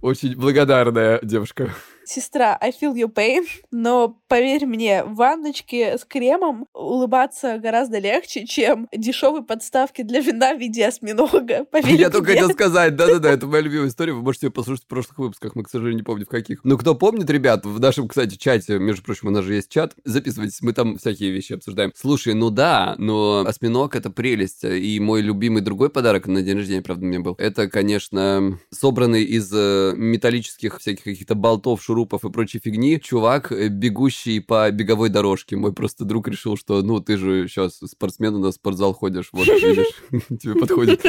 Очень 0.01 0.35
благодарная 0.35 1.19
девушка. 1.21 1.73
Сестра, 2.07 2.57
I 2.61 2.71
feel 2.71 2.95
your 2.95 3.13
pain, 3.13 3.45
но 3.71 4.17
поверь 4.29 4.65
мне, 4.65 5.03
в 5.03 5.15
ванночке 5.15 5.97
с 5.97 6.05
кремом 6.05 6.65
улыбаться 6.73 7.57
гораздо 7.57 7.99
легче, 7.99 8.45
чем 8.45 8.87
дешевые 8.95 9.43
подставки 9.43 10.03
для 10.03 10.21
вина 10.21 10.55
в 10.55 10.59
виде 10.59 10.87
осьминога. 10.87 11.65
Поверь 11.71 11.99
Я 11.99 12.09
только 12.09 12.31
мне. 12.31 12.39
хотел 12.39 12.53
сказать, 12.53 12.95
да-да-да, 12.95 13.29
это 13.29 13.45
моя 13.45 13.61
любимая 13.61 13.89
история, 13.89 14.13
вы 14.13 14.21
можете 14.21 14.47
ее 14.47 14.51
послушать 14.51 14.85
в 14.85 14.87
прошлых 14.87 15.17
выпусках, 15.17 15.55
мы, 15.55 15.63
к 15.63 15.69
сожалению, 15.69 15.97
не 15.97 16.03
помню 16.03 16.25
в 16.25 16.29
каких. 16.29 16.63
Но 16.63 16.77
кто 16.77 16.95
помнит, 16.95 17.29
ребят, 17.29 17.65
в 17.65 17.77
нашем, 17.81 18.07
кстати, 18.07 18.35
чате, 18.35 18.79
между 18.79 19.03
прочим, 19.03 19.27
у 19.27 19.31
нас 19.31 19.43
же 19.43 19.55
есть 19.55 19.69
чат, 19.69 19.93
записывайтесь, 20.05 20.61
мы 20.61 20.71
там 20.71 20.97
всякие 20.97 21.31
вещи 21.31 21.53
обсуждаем. 21.53 21.91
Слушай, 21.93 22.35
ну 22.35 22.51
да, 22.51 22.95
но 22.97 23.43
осьминог— 23.45 23.95
это 23.97 24.09
прелесть, 24.09 24.63
и 24.63 24.97
мой 25.01 25.21
любимый 25.21 25.61
другой 25.61 25.89
подарок 25.89 26.27
на 26.27 26.41
день 26.41 26.55
рождения, 26.55 26.81
правда, 26.81 27.03
у 27.03 27.07
меня 27.09 27.19
был, 27.19 27.35
это, 27.37 27.67
конечно, 27.67 28.57
собранный 28.71 29.23
из 29.23 29.51
э, 29.53 29.93
металлических 29.97 30.79
всяких 30.79 31.03
каких-то 31.03 31.35
болтов, 31.35 31.83
шурупов 31.83 31.96
и 32.05 32.29
прочей 32.29 32.59
фигни, 32.59 32.99
чувак, 32.99 33.51
э, 33.51 33.67
бегущий 33.69 34.39
по 34.39 34.69
беговой 34.71 35.09
дорожке. 35.09 35.55
Мой 35.55 35.73
просто 35.73 36.05
друг 36.05 36.27
решил, 36.27 36.57
что, 36.57 36.81
ну, 36.81 36.99
ты 36.99 37.17
же 37.17 37.47
сейчас 37.47 37.77
спортсмен, 37.77 38.35
у 38.35 38.39
нас 38.39 38.53
в 38.53 38.57
спортзал 38.57 38.93
ходишь, 38.93 39.29
вот, 39.31 39.47
видишь, 39.47 39.87
тебе 40.39 40.55
подходит. 40.55 41.01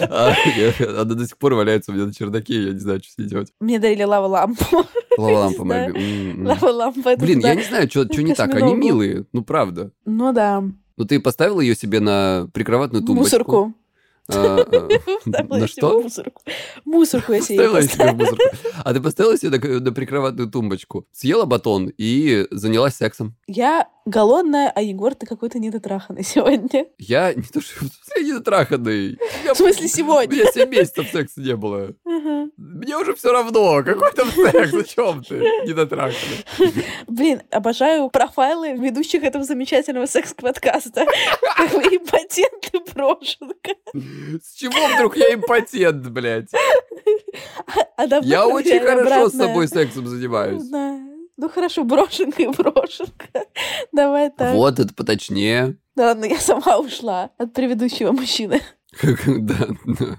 А 0.00 0.34
Она 1.00 1.14
до 1.14 1.26
сих 1.26 1.38
пор 1.38 1.54
валяется 1.54 1.92
у 1.92 1.94
меня 1.94 2.06
на 2.06 2.14
чердаке, 2.14 2.62
я 2.62 2.72
не 2.72 2.78
знаю, 2.78 3.00
что 3.02 3.12
с 3.12 3.18
ней 3.18 3.26
делать. 3.26 3.52
Мне 3.60 3.78
дарили 3.78 4.04
лава-лампу. 4.04 4.64
Лава-лампа. 5.18 5.62
Лава-лампа. 5.62 7.16
Блин, 7.16 7.40
я 7.40 7.54
не 7.54 7.62
знаю, 7.62 7.88
что 7.88 8.04
не 8.22 8.34
так. 8.34 8.54
Они 8.54 8.74
милые, 8.74 9.26
ну 9.32 9.44
правда. 9.44 9.92
Ну 10.04 10.32
да. 10.32 10.62
Ну 10.96 11.04
ты 11.04 11.20
поставила 11.20 11.60
ее 11.60 11.74
себе 11.74 12.00
на 12.00 12.48
прикроватную 12.52 13.04
тумбочку? 13.04 13.24
Мусорку. 13.24 13.74
А, 14.28 14.58
а, 14.60 14.88
На 15.50 15.58
я 15.58 15.66
что? 15.66 16.00
Мусорку. 16.00 16.42
Мусорку 16.84 17.32
я 17.34 17.40
себе 17.42 17.68
Поставила. 17.68 18.36
А 18.84 18.94
ты 18.94 19.00
поставила 19.02 19.36
себе 19.36 19.50
на, 19.58 19.80
на 19.80 19.92
прикроватную 19.92 20.50
тумбочку, 20.50 21.06
съела 21.12 21.44
батон 21.44 21.92
и 21.98 22.46
занялась 22.50 22.94
сексом. 22.94 23.34
Я 23.46 23.88
голодная, 24.06 24.70
а 24.74 24.80
Егор, 24.82 25.14
ты 25.14 25.26
какой-то 25.26 25.58
недотраханный 25.58 26.22
сегодня. 26.24 26.86
Я 26.98 27.34
не 27.34 27.42
то 27.42 27.60
что 27.60 27.80
смысле 27.80 28.24
недотраханный. 28.24 29.18
Я- 29.44 29.54
В 29.54 29.56
смысле, 29.58 29.84
У 29.86 29.88
сегодня? 29.88 30.34
меня 30.36 30.52
7 30.52 30.68
месяцев 30.70 31.06
секса 31.12 31.40
не 31.40 31.56
было. 31.56 31.94
Мне 32.56 32.96
уже 32.96 33.14
все 33.14 33.30
равно, 33.32 33.82
какой 33.82 34.12
там 34.12 34.30
секс, 34.30 34.72
о 34.72 34.84
чем 34.84 35.22
ты, 35.22 35.36
недотраханный. 35.66 36.44
Блин, 37.08 37.42
обожаю 37.50 38.08
профайлы 38.08 38.72
ведущих 38.72 39.22
этого 39.22 39.44
замечательного 39.44 40.06
секс-подкаста. 40.06 41.06
Как 41.56 41.72
вы 41.72 41.82
импотент 41.96 42.70
и 42.72 42.92
брошенка. 42.94 43.74
С 44.42 44.54
чего 44.54 44.94
вдруг 44.94 45.16
я 45.16 45.34
импотент, 45.34 46.08
блядь? 46.08 46.50
А 47.96 48.04
Я 48.22 48.46
очень 48.46 48.80
хорошо 48.80 49.28
с 49.28 49.32
собой 49.32 49.68
сексом 49.68 50.06
занимаюсь. 50.06 50.64
Да. 50.68 51.00
Ну 51.36 51.48
хорошо, 51.48 51.84
брошенка 51.84 52.42
и 52.42 52.46
брошенка. 52.48 53.26
Давай 53.92 54.30
так. 54.30 54.54
Вот 54.54 54.78
это 54.78 54.94
поточнее. 54.94 55.76
Да 55.96 56.06
ладно, 56.06 56.24
я 56.26 56.38
сама 56.38 56.78
ушла 56.78 57.30
от 57.38 57.52
предыдущего 57.52 58.12
мужчины. 58.12 58.60
Да, 59.26 59.68
да. 59.84 60.18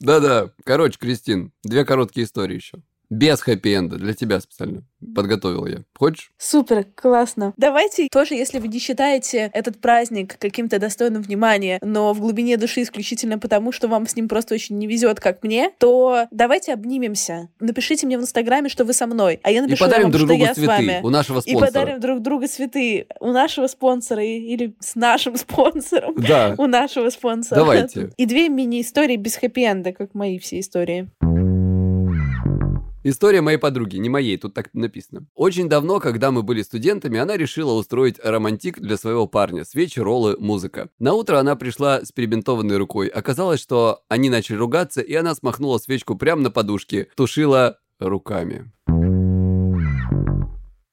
Да-да. 0.00 0.52
Короче, 0.64 0.98
Кристин, 0.98 1.52
две 1.64 1.86
короткие 1.86 2.24
истории 2.26 2.56
еще. 2.56 2.78
Без 3.10 3.40
хэппи-энда, 3.42 3.96
для 3.96 4.14
тебя 4.14 4.40
специально. 4.40 4.82
Подготовил 5.14 5.66
я. 5.66 5.78
Хочешь? 5.98 6.30
Супер, 6.38 6.84
классно. 6.94 7.52
Давайте 7.56 8.06
тоже, 8.10 8.34
если 8.34 8.58
вы 8.58 8.68
не 8.68 8.78
считаете 8.78 9.50
этот 9.52 9.80
праздник 9.80 10.38
каким-то 10.38 10.78
достойным 10.78 11.22
внимания, 11.22 11.78
но 11.82 12.12
в 12.12 12.20
глубине 12.20 12.56
души 12.56 12.82
исключительно 12.82 13.38
потому, 13.38 13.72
что 13.72 13.88
вам 13.88 14.06
с 14.06 14.14
ним 14.14 14.28
просто 14.28 14.54
очень 14.54 14.78
не 14.78 14.86
везет, 14.86 15.18
как 15.20 15.42
мне, 15.42 15.70
то 15.78 16.26
давайте 16.30 16.72
обнимемся. 16.72 17.48
Напишите 17.58 18.06
мне 18.06 18.16
в 18.18 18.22
Инстаграме, 18.22 18.68
что 18.68 18.84
вы 18.84 18.92
со 18.92 19.06
мной, 19.06 19.40
а 19.42 19.50
я 19.50 19.58
И 19.58 19.62
напишу 19.62 19.84
подарим 19.84 20.04
вам, 20.04 20.12
друг 20.12 20.28
что 20.28 20.34
я 20.36 20.52
с 20.52 20.56
цветы 20.56 20.66
вами. 20.68 21.00
у 21.02 21.08
нашего 21.10 21.38
И 21.38 21.50
спонсора. 21.50 21.66
подарим 21.66 22.00
друг 22.00 22.20
другу 22.22 22.46
цветы 22.46 23.06
у 23.20 23.28
нашего 23.32 23.66
спонсора 23.66 24.22
и- 24.24 24.38
или 24.38 24.74
с 24.80 24.94
нашим 24.94 25.36
спонсором. 25.36 26.14
Да. 26.16 26.54
У 26.58 26.66
нашего 26.66 27.10
спонсора. 27.10 27.58
Давайте. 27.60 28.10
И 28.16 28.26
две 28.26 28.48
мини-истории 28.48 29.16
без 29.16 29.36
хэппи-энда, 29.36 29.92
как 29.92 30.14
мои 30.14 30.38
все 30.38 30.60
истории. 30.60 31.08
История 33.02 33.40
моей 33.40 33.56
подруги, 33.56 33.96
не 33.96 34.10
моей, 34.10 34.36
тут 34.36 34.52
так 34.52 34.74
написано. 34.74 35.26
Очень 35.34 35.70
давно, 35.70 36.00
когда 36.00 36.30
мы 36.30 36.42
были 36.42 36.60
студентами, 36.60 37.18
она 37.18 37.38
решила 37.38 37.72
устроить 37.72 38.18
романтик 38.22 38.78
для 38.78 38.98
своего 38.98 39.26
парня. 39.26 39.64
Свечи, 39.64 40.00
роллы, 40.00 40.36
музыка. 40.38 40.90
На 40.98 41.14
утро 41.14 41.38
она 41.38 41.56
пришла 41.56 42.04
с 42.04 42.12
перебинтованной 42.12 42.76
рукой. 42.76 43.08
Оказалось, 43.08 43.58
что 43.58 44.02
они 44.08 44.28
начали 44.28 44.56
ругаться, 44.56 45.00
и 45.00 45.14
она 45.14 45.34
смахнула 45.34 45.78
свечку 45.78 46.14
прямо 46.14 46.42
на 46.42 46.50
подушке. 46.50 47.08
Тушила 47.16 47.78
руками. 47.98 48.70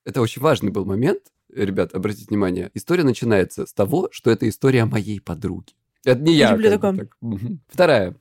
Это 0.06 0.22
очень 0.22 0.42
важный 0.42 0.72
был 0.72 0.86
момент. 0.86 1.24
Ребят, 1.54 1.94
обратите 1.94 2.28
внимание, 2.30 2.72
история 2.74 3.04
начинается 3.04 3.66
с 3.66 3.74
того, 3.74 4.08
что 4.12 4.32
это 4.32 4.48
история 4.48 4.86
моей 4.86 5.20
подруги. 5.20 5.74
Это 6.06 6.22
не 6.22 6.36
я. 6.36 6.52
Люблю 6.52 6.70
такое. 6.70 6.96
так. 6.96 7.18
Вторая. 7.68 8.16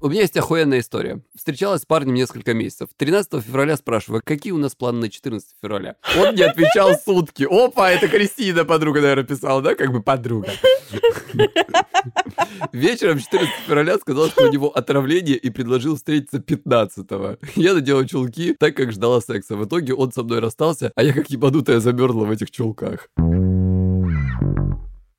У 0.00 0.08
меня 0.08 0.20
есть 0.20 0.36
охуенная 0.36 0.78
история. 0.78 1.22
Встречалась 1.34 1.82
с 1.82 1.84
парнем 1.84 2.14
несколько 2.14 2.54
месяцев. 2.54 2.88
13 2.96 3.42
февраля 3.44 3.76
спрашиваю, 3.76 4.22
какие 4.24 4.52
у 4.52 4.56
нас 4.56 4.76
планы 4.76 5.00
на 5.00 5.10
14 5.10 5.56
февраля? 5.60 5.96
Он 6.16 6.34
мне 6.34 6.44
отвечал 6.44 6.94
сутки. 6.94 7.48
Опа, 7.50 7.90
это 7.90 8.06
Кристина, 8.06 8.64
подруга, 8.64 9.00
наверное, 9.00 9.24
писала, 9.24 9.60
да? 9.60 9.74
Как 9.74 9.90
бы 9.90 10.00
подруга. 10.00 10.50
Вечером 12.72 13.18
14 13.18 13.48
февраля 13.66 13.98
сказал, 13.98 14.28
что 14.28 14.48
у 14.48 14.52
него 14.52 14.68
отравление 14.68 15.36
и 15.36 15.50
предложил 15.50 15.96
встретиться 15.96 16.38
15-го. 16.38 17.38
Я 17.56 17.74
надела 17.74 18.06
чулки, 18.06 18.54
так 18.58 18.76
как 18.76 18.92
ждала 18.92 19.20
секса. 19.20 19.56
В 19.56 19.64
итоге 19.64 19.94
он 19.94 20.12
со 20.12 20.22
мной 20.22 20.38
расстался, 20.38 20.92
а 20.94 21.02
я 21.02 21.12
как 21.12 21.28
ебанутая 21.28 21.80
замерзла 21.80 22.24
в 22.24 22.30
этих 22.30 22.52
чулках. 22.52 23.08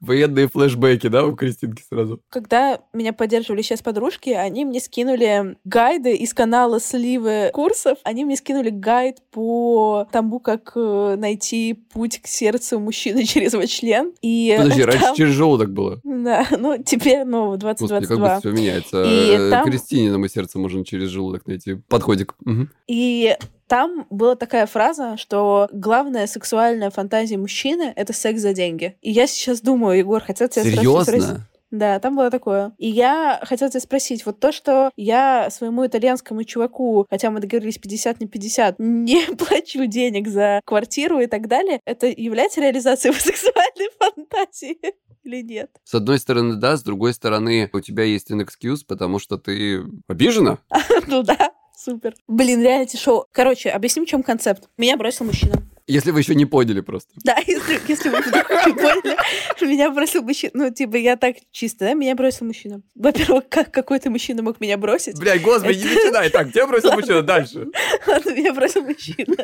Военные 0.09 0.47
флешбеки, 0.47 1.05
да, 1.07 1.23
у 1.23 1.35
Кристинки 1.35 1.83
сразу? 1.87 2.19
Когда 2.29 2.79
меня 2.93 3.13
поддерживали 3.13 3.61
сейчас 3.61 3.83
подружки, 3.83 4.31
они 4.31 4.65
мне 4.65 4.79
скинули 4.79 5.55
гайды 5.65 6.15
из 6.15 6.33
канала 6.33 6.79
Сливы 6.79 7.51
курсов. 7.53 7.99
Они 8.03 8.25
мне 8.25 8.35
скинули 8.35 8.71
гайд 8.71 9.17
по 9.29 10.07
тому, 10.11 10.39
как 10.39 10.71
э, 10.75 11.15
найти 11.15 11.75
путь 11.93 12.21
к 12.23 12.25
сердцу 12.27 12.79
мужчины 12.79 13.23
через 13.25 13.53
его 13.53 13.65
член. 13.67 14.11
И 14.23 14.55
Подожди, 14.57 14.81
там- 14.83 14.89
раньше 14.91 15.15
через 15.15 15.33
желудок 15.35 15.71
было. 15.73 16.01
Да, 16.03 16.47
ну 16.57 16.81
теперь, 16.83 17.23
ну, 17.23 17.51
в 17.55 17.59
Господи, 17.59 17.89
как 18.07 18.17
2022. 18.17 18.33
бы 18.35 18.39
все 18.39 18.51
меняется. 18.51 19.03
И 19.03 19.29
Э, 19.37 19.49
там- 19.51 19.65
Кристине 19.69 20.17
на 20.17 20.27
сердце 20.27 20.57
можно 20.57 20.83
через 20.83 21.09
желудок 21.09 21.45
найти. 21.45 21.75
Подходик. 21.87 22.33
Мгм. 22.45 22.71
И 22.87 23.35
там 23.69 24.07
была 24.09 24.35
такая 24.35 24.65
фраза, 24.65 25.15
что 25.15 25.69
главная 25.71 26.25
сексуальная 26.25 26.89
фантазия 26.89 27.37
мужчины— 27.37 27.93
это 27.95 28.13
секс 28.13 28.41
за 28.41 28.53
деньги. 28.53 28.97
И 29.01 29.11
я 29.11 29.27
сейчас 29.27 29.61
думаю, 29.61 29.99
Егор, 29.99 30.21
хотел 30.21 30.49
тебя 30.49 30.63
спросить... 30.63 31.05
Серьезно? 31.05 31.47
Да, 31.71 31.99
там 31.99 32.15
было 32.15 32.31
такое. 32.31 32.73
И 32.79 32.89
я 32.89 33.39
хотела 33.43 33.69
тебя 33.69 33.79
спросить, 33.79 34.25
вот 34.25 34.39
то, 34.39 34.51
что 34.51 34.89
я 34.95 35.51
своему 35.51 35.85
итальянскому 35.85 36.43
чуваку, 36.43 37.05
хотя 37.11 37.29
мы 37.29 37.41
договорились 37.41 37.77
50 37.77 38.21
на 38.21 38.27
50, 38.27 38.75
не 38.79 39.21
плачу 39.35 39.85
денег 39.85 40.27
за 40.27 40.61
квартиру 40.65 41.19
и 41.19 41.27
так 41.27 41.47
далее, 41.47 41.79
это 41.85 42.07
является 42.07 42.61
реализацией 42.61 43.13
сексуальной 43.19 43.89
фантазии 43.99 44.79
или 45.23 45.41
нет? 45.43 45.69
С 45.83 45.93
одной 45.93 46.17
стороны, 46.17 46.55
да, 46.55 46.75
с 46.75 46.81
другой 46.81 47.13
стороны, 47.13 47.69
у 47.71 47.79
тебя 47.81 48.03
есть 48.03 48.31
an 48.31 48.43
excuse, 48.43 48.79
потому 48.87 49.19
что 49.19 49.37
ты 49.37 49.83
обижена. 50.07 50.57
Ну 51.07 51.23
да, 51.23 51.51
супер. 51.79 52.15
Блин, 52.27 52.61
реалити-шоу. 52.61 53.25
Короче, 53.31 53.69
объясним, 53.69 54.05
в 54.05 54.09
чем 54.09 54.23
концепт. 54.23 54.69
Меня 54.77 54.97
бросил 54.97 55.25
мужчина. 55.25 55.55
Если 55.89 56.11
вы 56.11 56.19
еще 56.19 56.35
не 56.35 56.45
поняли 56.45 56.81
просто. 56.81 57.09
Да, 57.23 57.35
если, 57.47 57.81
если 57.87 58.09
вы 58.09 58.19
вдруг 58.21 58.47
не 58.67 58.73
поняли, 58.73 59.17
меня 59.61 59.89
бросил 59.89 60.21
мужчина. 60.21 60.51
Ну, 60.53 60.69
типа, 60.69 60.97
я 60.97 61.15
так 61.17 61.37
чисто, 61.51 61.85
да? 61.85 61.93
Меня 61.95 62.15
бросил 62.15 62.45
мужчина. 62.45 62.83
Во-первых, 62.93 63.45
как 63.49 63.71
какой-то 63.71 64.11
мужчина 64.11 64.43
мог 64.43 64.59
меня 64.61 64.77
бросить? 64.77 65.19
Блядь, 65.19 65.41
господи, 65.41 65.79
не 65.79 65.85
начинай 65.85 66.29
так. 66.29 66.51
Тебя 66.51 66.67
бросил 66.67 66.91
мужчина 66.93 67.23
дальше. 67.23 67.67
Ладно, 68.05 68.29
меня 68.29 68.53
бросил 68.53 68.83
мужчина. 68.83 69.35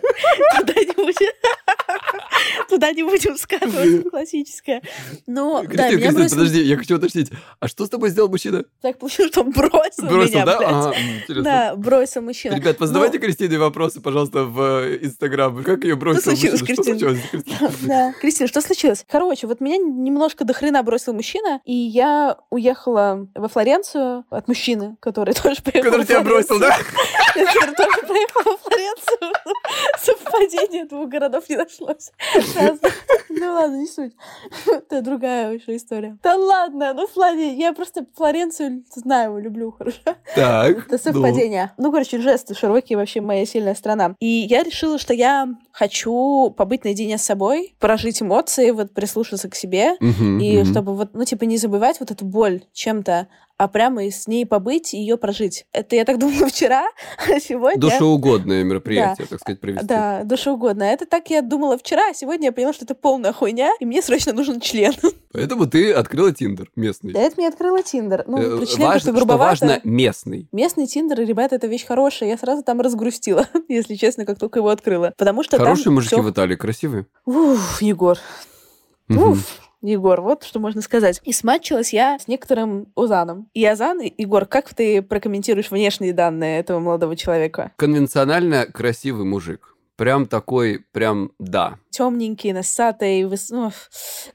Туда 0.59 0.73
не 0.75 0.93
будем... 0.93 1.31
Туда 2.69 2.91
не 2.93 3.03
будем 3.03 3.37
скатываться, 3.37 4.09
классическое. 4.09 4.81
Но, 5.25 5.63
да, 5.67 5.89
меня 5.89 6.11
бросил... 6.11 6.37
подожди, 6.37 6.61
я 6.61 6.77
хочу 6.77 6.97
уточнить. 6.97 7.31
А 7.59 7.67
что 7.67 7.85
с 7.85 7.89
тобой 7.89 8.09
сделал 8.09 8.29
мужчина? 8.29 8.65
Так 8.81 8.99
получилось, 8.99 9.31
что 9.31 9.41
он 9.41 9.51
бросил 9.51 10.03
меня, 10.03 10.45
да? 10.45 10.93
Да, 11.27 11.75
бросил 11.75 12.21
мужчина. 12.21 12.53
Ребят, 12.55 12.77
позадавайте 12.77 13.17
Кристине 13.17 13.57
вопросы, 13.57 13.99
пожалуйста, 13.99 14.43
в 14.43 14.59
э, 14.83 14.99
Инстаграм. 15.01 15.63
Как 15.63 15.83
ее 15.83 15.95
бросил 15.95 16.34
случилось, 16.35 16.61
мужчина? 16.61 16.83
Что 16.83 16.83
Кристина? 16.83 16.99
случилось, 16.99 17.29
Кристина? 17.31 17.71
Да. 17.87 18.13
Кристина, 18.19 18.47
что 18.47 18.61
случилось? 18.61 19.05
Короче, 19.09 19.47
вот 19.47 19.61
меня 19.61 19.77
немножко 19.77 20.43
до 20.45 20.53
хрена 20.53 20.83
бросил 20.83 21.13
мужчина, 21.13 21.61
и 21.65 21.73
я 21.73 22.37
уехала 22.49 23.27
во 23.35 23.47
Флоренцию 23.47 24.25
от 24.29 24.47
мужчины, 24.47 24.97
который 24.99 25.33
тоже 25.43 25.61
поехал 25.61 25.91
Который 25.91 26.05
тебя 26.05 26.21
бросил, 26.21 26.59
да? 26.59 26.75
Который 27.33 27.75
тоже 27.75 28.01
поехал 28.07 28.51
во 28.51 28.57
Флоренцию. 28.57 29.33
Совпадение 29.99 30.85
двух 30.85 31.09
городов 31.09 31.49
не 31.49 31.57
нашлось. 31.57 32.11
Ну 33.29 33.53
ладно, 33.53 33.75
не 33.75 33.87
суть. 33.87 34.13
Это 34.65 35.01
другая 35.01 35.51
вообще 35.51 35.75
история. 35.75 36.17
Да 36.23 36.35
ладно, 36.35 36.93
ну 36.93 37.07
Флоре, 37.07 37.53
я 37.53 37.73
просто 37.73 38.05
Флоренцию 38.15 38.83
знаю, 38.95 39.37
люблю 39.39 39.71
хорошо. 39.71 39.99
Так. 40.35 40.87
Это 40.87 40.97
совпадение. 40.97 41.71
Ну, 41.77 41.91
короче, 41.91 42.19
жесты 42.19 42.55
широкие 42.55 42.97
вообще 42.97 43.21
моя 43.21 43.45
сильная 43.45 43.75
страна. 43.75 44.15
И 44.19 44.25
я 44.27 44.63
решила, 44.63 44.97
что 44.97 45.13
я 45.13 45.47
хочу 45.75 46.53
побыть 46.55 46.85
наедине 46.85 47.17
с 47.17 47.23
собой, 47.23 47.75
прожить 47.79 48.21
эмоции, 48.21 48.71
вот 48.71 48.93
прислушаться 48.93 49.49
к 49.49 49.55
себе. 49.55 49.95
Мгм, 49.99 50.39
и 50.39 50.61
мгм. 50.61 50.65
чтобы 50.65 50.95
вот, 50.95 51.09
ну, 51.13 51.25
типа, 51.25 51.43
не 51.43 51.57
забывать 51.57 51.99
вот 51.99 52.11
эту 52.11 52.23
боль 52.23 52.63
чем-то, 52.71 53.27
а 53.57 53.67
прямо 53.67 54.03
с 54.03 54.27
ней 54.27 54.45
побыть 54.45 54.93
и 54.93 54.97
ее 54.97 55.17
прожить. 55.17 55.65
Это 55.71 55.95
я 55.95 56.03
так 56.05 56.17
думала 56.19 56.47
вчера, 56.47 56.85
а 57.29 57.39
сегодня... 57.39 57.79
Душеугодное 57.79 58.63
мероприятие, 58.63 59.27
так 59.27 59.39
сказать, 59.39 59.59
провести. 59.61 59.85
Да, 59.85 60.23
душеугодно. 60.23 60.83
Это 60.83 61.05
так 61.05 61.29
я 61.29 61.41
думала 61.41 61.77
вчера, 61.77 62.09
а 62.09 62.13
сегодня 62.13 62.47
я 62.47 62.51
поняла, 62.51 62.73
что 62.73 62.85
это 62.85 62.95
полная 62.95 63.31
хуйня, 63.33 63.71
и 63.79 63.85
мне 63.85 64.01
срочно 64.01 64.33
нужен 64.33 64.59
член. 64.59 64.93
Поэтому 65.31 65.67
ты 65.67 65.91
открыла 65.93 66.31
Тиндер 66.33 66.69
местный. 66.75 67.13
Да 67.13 67.21
это 67.21 67.35
мне 67.37 67.47
открыла 67.47 67.81
Тиндер. 67.83 68.23
Ну, 68.27 68.37
Э, 68.37 68.57
про 68.57 68.65
член 68.65 68.87
важно- 68.87 68.99
что 68.99 69.11
грубовато. 69.13 69.65
важно, 69.65 69.81
местный. 69.83 70.47
Местный 70.51 70.87
Тиндер, 70.87 71.19
ребята, 71.19 71.55
это 71.55 71.67
вещь 71.67 71.85
хорошая. 71.85 72.29
Я 72.29 72.37
сразу 72.37 72.63
там 72.63 72.81
разгрустила, 72.81 73.47
если 73.69 73.95
честно, 73.95 74.25
как 74.25 74.37
только 74.39 74.59
его 74.59 74.69
открыла. 74.69 75.13
Потому 75.17 75.43
что 75.43 75.57
Хорошие 75.57 75.91
мужики 75.93 76.15
всё- 76.15 76.21
в 76.23 76.29
Италии, 76.31 76.55
красивые. 76.55 77.05
Уф, 77.25 77.81
Егор. 77.81 78.17
Уф, 79.09 79.59
Егор, 79.81 80.21
вот 80.21 80.43
что 80.43 80.59
можно 80.59 80.81
сказать. 80.81 81.21
И 81.23 81.33
смачилась 81.33 81.93
я 81.93 82.17
с 82.19 82.27
некоторым 82.27 82.87
Озаном. 82.95 83.49
И 83.53 83.65
Озан, 83.65 84.01
Егор, 84.01 84.45
как 84.45 84.73
ты 84.73 85.01
прокомментируешь 85.01 85.71
внешние 85.71 86.13
данные 86.13 86.59
этого 86.59 86.79
молодого 86.79 87.15
человека? 87.15 87.71
Конвенционально 87.75 88.65
красивый 88.65 89.25
мужик. 89.25 89.75
Прям 89.95 90.25
такой, 90.25 90.85
прям 90.91 91.31
да. 91.39 91.77
Темненький, 91.95 92.51
носатый, 92.51 93.23
выс- 93.23 93.47
ну, 93.51 93.71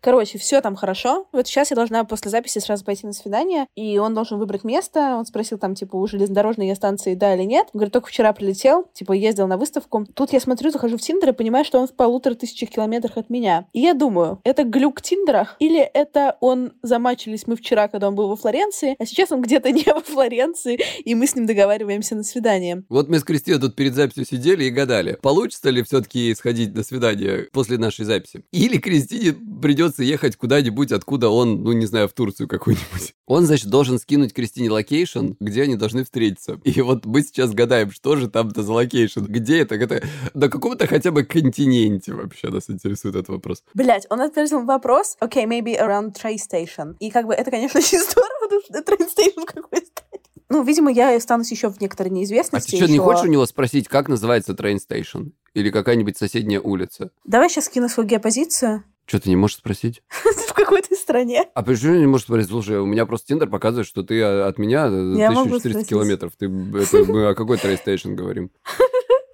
короче, 0.01 0.38
все 0.38 0.61
там 0.61 0.77
хорошо. 0.77 1.27
Вот 1.33 1.46
сейчас 1.46 1.70
я 1.70 1.77
должна 1.77 2.05
после 2.05 2.31
записи 2.31 2.59
сразу 2.59 2.85
пойти 2.85 3.07
на 3.07 3.12
свидание, 3.12 3.66
и 3.75 3.99
он 3.99 4.14
должен 4.14 4.38
выбрать 4.38 4.64
место. 4.64 5.16
Он 5.18 5.27
спросил 5.27 5.59
там, 5.59 5.75
типа, 5.75 5.96
у 5.96 6.07
железнодорожной 6.07 6.75
станции, 6.75 7.14
да 7.14 7.35
или 7.35 7.42
нет. 7.42 7.68
Он 7.73 7.79
говорит, 7.79 7.92
только 7.92 8.09
вчера 8.09 8.33
прилетел, 8.33 8.87
типа, 8.94 9.12
ездил 9.12 9.46
на 9.46 9.57
выставку. 9.57 10.07
Тут 10.14 10.33
я 10.33 10.40
смотрю, 10.40 10.70
захожу 10.70 10.96
в 10.96 11.01
Тиндер 11.01 11.31
и 11.31 11.33
понимаю, 11.33 11.64
что 11.64 11.79
он 11.79 11.87
в 11.87 11.94
полутора 11.94 12.35
тысячах 12.35 12.70
километрах 12.70 13.16
от 13.16 13.29
меня. 13.31 13.66
И 13.73 13.81
я 13.81 13.94
думаю, 13.94 14.40
это 14.44 14.64
глюк 14.64 15.03
Тиндера 15.03 15.49
или 15.59 15.81
это 15.81 16.37
он 16.40 16.73
замачились 16.83 17.46
мы 17.46 17.57
вчера, 17.57 17.88
когда 17.88 18.09
он 18.09 18.14
был 18.14 18.29
во 18.29 18.37
Флоренции, 18.37 18.96
а 18.99 19.05
сейчас 19.05 19.33
он 19.33 19.42
где-то 19.42 19.70
не 19.73 19.85
во 19.87 20.01
Флоренции, 20.01 20.81
и 21.05 21.14
мы 21.14 21.27
с 21.27 21.35
ним 21.35 21.46
договариваемся 21.46 22.14
на 22.14 22.23
свидание. 22.23 22.85
Вот 22.88 23.09
мы 23.09 23.18
с 23.18 23.25
Кристиной 23.25 23.61
тут 23.61 23.77
перед 23.77 23.94
записью 23.94 24.25
сидели 24.25 24.64
и 24.64 24.70
гадали, 24.70 25.18
получится 25.20 25.70
ли 25.70 25.83
все-таки 25.83 26.35
сходить 26.35 26.75
на 26.75 26.83
свидание 26.83 27.49
после 27.52 27.78
нашей 27.78 28.04
записи. 28.04 28.44
Или 28.52 28.78
Кристине 28.78 29.32
придется 29.32 30.02
ехать 30.02 30.36
куда-нибудь, 30.36 30.92
откуда 30.92 31.28
он, 31.28 31.62
ну 31.62 31.72
не 31.72 31.86
знаю, 31.86 32.08
в 32.08 32.12
Турцию 32.12 32.48
какую-нибудь. 32.48 33.14
Он, 33.26 33.46
значит, 33.46 33.68
должен 33.68 33.98
скинуть 33.98 34.32
Кристине 34.34 34.70
location, 34.70 35.33
где 35.40 35.62
они 35.62 35.76
должны 35.76 36.04
встретиться. 36.04 36.60
И 36.64 36.80
вот 36.80 37.06
мы 37.06 37.22
сейчас 37.22 37.52
гадаем, 37.52 37.90
что 37.90 38.16
же 38.16 38.28
там-то 38.28 38.62
за 38.62 38.72
location, 38.72 39.20
где 39.24 39.58
это, 39.60 39.74
это 39.76 40.02
на 40.34 40.48
каком-то 40.48 40.86
хотя 40.86 41.10
бы 41.10 41.22
континенте 41.24 42.12
вообще 42.14 42.48
нас 42.48 42.68
интересует 42.70 43.14
этот 43.16 43.28
вопрос. 43.28 43.62
Блять, 43.74 44.06
он 44.10 44.20
ответил 44.20 44.60
на 44.60 44.66
вопрос, 44.66 45.16
окей, 45.20 45.44
maybe 45.46 45.78
around 45.80 46.14
train 46.14 46.36
station. 46.38 46.96
И 46.98 47.10
как 47.10 47.26
бы 47.26 47.34
это, 47.34 47.50
конечно, 47.50 47.78
очень 47.80 47.98
здорово, 48.00 48.28
потому 48.42 48.60
что 48.62 48.78
train 48.80 49.08
station 49.08 49.44
какой 49.46 49.78
стоит. 49.80 50.20
Ну, 50.52 50.64
видимо, 50.64 50.90
я 50.90 51.14
останусь 51.14 51.52
еще 51.52 51.70
в 51.70 51.80
некоторой 51.80 52.10
А 52.10 52.14
неизвестности. 52.14 52.72
ты 52.72 52.76
что, 52.78 52.86
не 52.86 52.94
ещё. 52.94 53.04
хочешь 53.04 53.22
у 53.24 53.28
него 53.28 53.46
спросить, 53.46 53.86
как 53.86 54.08
называется 54.08 54.52
train 54.52 54.78
station? 54.78 55.30
Или 55.54 55.70
какая-нибудь 55.70 56.16
соседняя 56.16 56.60
улица? 56.60 57.10
Давай 57.24 57.48
сейчас 57.48 57.66
скину 57.66 57.88
свою 57.88 58.08
геопозицию. 58.08 58.84
Что, 59.06 59.20
ты 59.20 59.28
не 59.28 59.36
можешь 59.36 59.56
спросить? 59.56 60.02
в 60.48 60.52
какой 60.52 60.82
то 60.82 60.94
стране. 60.94 61.46
А 61.54 61.62
почему 61.62 61.96
не 61.96 62.06
можешь 62.06 62.26
спросить? 62.26 62.48
Слушай, 62.48 62.78
у 62.78 62.86
меня 62.86 63.06
просто 63.06 63.28
Тиндер 63.28 63.48
показывает, 63.48 63.88
что 63.88 64.04
ты 64.04 64.22
а, 64.22 64.46
от 64.46 64.58
меня 64.58 64.86
э, 64.86 65.14
Я 65.16 65.32
могу 65.32 65.56
1400 65.56 65.68
спросить. 65.70 65.88
километров. 65.88 66.32
Ты, 66.38 66.46
это, 66.46 67.12
мы 67.12 67.26
о 67.26 67.34
какой 67.34 67.58
train 67.59 67.82
station 67.82 68.14
говорим? 68.14 68.52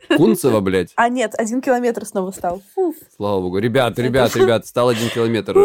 Кунцево, 0.16 0.60
блядь. 0.60 0.92
А 0.96 1.10
нет, 1.10 1.34
один 1.36 1.60
километр 1.60 2.06
снова 2.06 2.30
стал. 2.30 2.62
Фу. 2.74 2.94
Слава 3.16 3.42
богу. 3.42 3.58
Ребят, 3.58 3.98
ребят, 3.98 4.34
ребят, 4.36 4.66
стал 4.66 4.88
один 4.88 5.10
километр. 5.10 5.58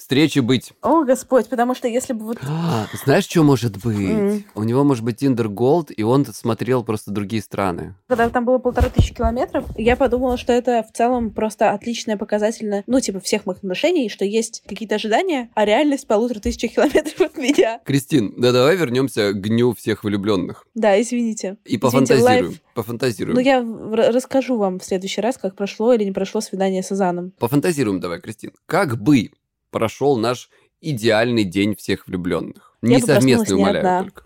Встречи 0.00 0.38
быть. 0.40 0.72
О, 0.82 1.04
Господь, 1.04 1.48
потому 1.48 1.74
что 1.74 1.86
если 1.86 2.14
бы 2.14 2.24
вот... 2.24 2.38
А, 2.42 2.86
знаешь, 3.04 3.24
что 3.28 3.42
может 3.44 3.76
быть? 3.84 4.10
М. 4.10 4.44
У 4.54 4.62
него 4.64 4.82
может 4.82 5.04
быть 5.04 5.22
Tinder 5.22 5.46
Gold, 5.46 5.92
и 5.92 6.02
он 6.02 6.24
смотрел 6.26 6.82
просто 6.82 7.10
другие 7.10 7.42
страны. 7.42 7.94
Когда 8.08 8.28
там 8.30 8.44
было 8.46 8.58
полторы 8.58 8.88
тысячи 8.90 9.14
километров, 9.14 9.64
я 9.76 9.96
подумала, 9.96 10.36
что 10.38 10.52
это 10.52 10.82
в 10.82 10.96
целом 10.96 11.30
просто 11.30 11.70
отличное 11.72 12.16
показательно, 12.16 12.82
ну, 12.86 12.98
типа, 13.00 13.20
всех 13.20 13.44
моих 13.46 13.58
отношений, 13.58 14.08
что 14.08 14.24
есть 14.24 14.62
какие-то 14.66 14.94
ожидания, 14.94 15.50
а 15.54 15.64
реальность 15.66 16.06
полутора 16.06 16.40
тысячи 16.40 16.68
километров 16.68 17.20
от 17.20 17.36
меня. 17.36 17.80
Кристин, 17.84 18.32
да 18.38 18.52
давай 18.52 18.76
вернемся 18.76 19.32
к 19.32 19.40
дню 19.42 19.74
всех 19.74 20.02
влюбленных. 20.02 20.66
Да, 20.74 21.00
извините. 21.00 21.56
И 21.64 21.76
Извините, 21.76 21.80
пофантазируем. 21.80 22.46
лайф- 22.52 22.60
Пофантазируем. 22.74 23.34
Ну, 23.34 23.40
я 23.42 24.10
расскажу 24.12 24.56
вам 24.56 24.78
в 24.78 24.84
следующий 24.84 25.20
раз, 25.20 25.36
как 25.36 25.54
прошло 25.56 25.92
или 25.92 26.04
не 26.04 26.12
прошло 26.12 26.40
свидание 26.40 26.82
с 26.82 26.90
Азаном. 26.90 27.32
Пофантазируем 27.38 28.00
давай, 28.00 28.20
Кристин. 28.20 28.52
Как 28.66 28.96
бы 28.96 29.30
прошел 29.70 30.16
наш 30.16 30.50
идеальный 30.80 31.44
день 31.44 31.76
всех 31.76 32.06
влюбленных? 32.06 32.76
Не 32.82 33.00
совместный, 33.00 33.56
умоляю 33.56 34.04
только. 34.04 34.24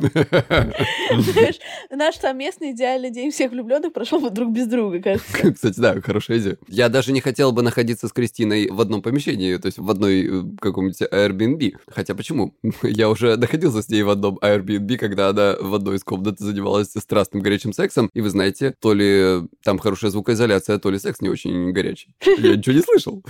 Знаешь, 0.00 1.58
наш 1.90 2.16
совместный 2.16 2.72
идеальный 2.72 3.10
день 3.10 3.30
всех 3.30 3.52
влюбленных 3.52 3.92
прошел 3.92 4.20
бы 4.20 4.30
друг 4.30 4.52
без 4.52 4.66
друга, 4.66 5.00
кажется. 5.00 5.52
Кстати, 5.54 5.80
да, 5.80 6.00
хорошая 6.00 6.38
идея. 6.38 6.58
Я 6.68 6.88
даже 6.88 7.12
не 7.12 7.20
хотел 7.20 7.52
бы 7.52 7.62
находиться 7.62 8.08
с 8.08 8.12
Кристиной 8.12 8.68
в 8.70 8.80
одном 8.80 9.02
помещении, 9.02 9.56
то 9.56 9.66
есть 9.66 9.78
в 9.78 9.90
одной 9.90 10.26
э, 10.26 10.42
каком-нибудь 10.60 11.02
Airbnb. 11.02 11.76
Хотя 11.88 12.14
почему? 12.14 12.54
Я 12.82 13.08
уже 13.08 13.36
находился 13.36 13.82
с 13.82 13.88
ней 13.88 14.02
в 14.02 14.10
одном 14.10 14.38
Airbnb, 14.42 14.96
когда 14.98 15.28
она 15.28 15.56
в 15.60 15.74
одной 15.74 15.96
из 15.96 16.04
комнат 16.04 16.38
занималась 16.38 16.90
страстным 16.90 17.42
горячим 17.42 17.72
сексом. 17.72 18.10
И 18.12 18.20
вы 18.20 18.30
знаете, 18.30 18.74
то 18.80 18.92
ли 18.92 19.48
там 19.64 19.78
хорошая 19.78 20.10
звукоизоляция, 20.10 20.78
то 20.78 20.90
ли 20.90 20.98
секс 20.98 21.20
не 21.20 21.28
очень 21.28 21.72
горячий. 21.72 22.14
Я 22.38 22.56
ничего 22.56 22.74
не 22.74 22.82
слышал. 22.82 23.22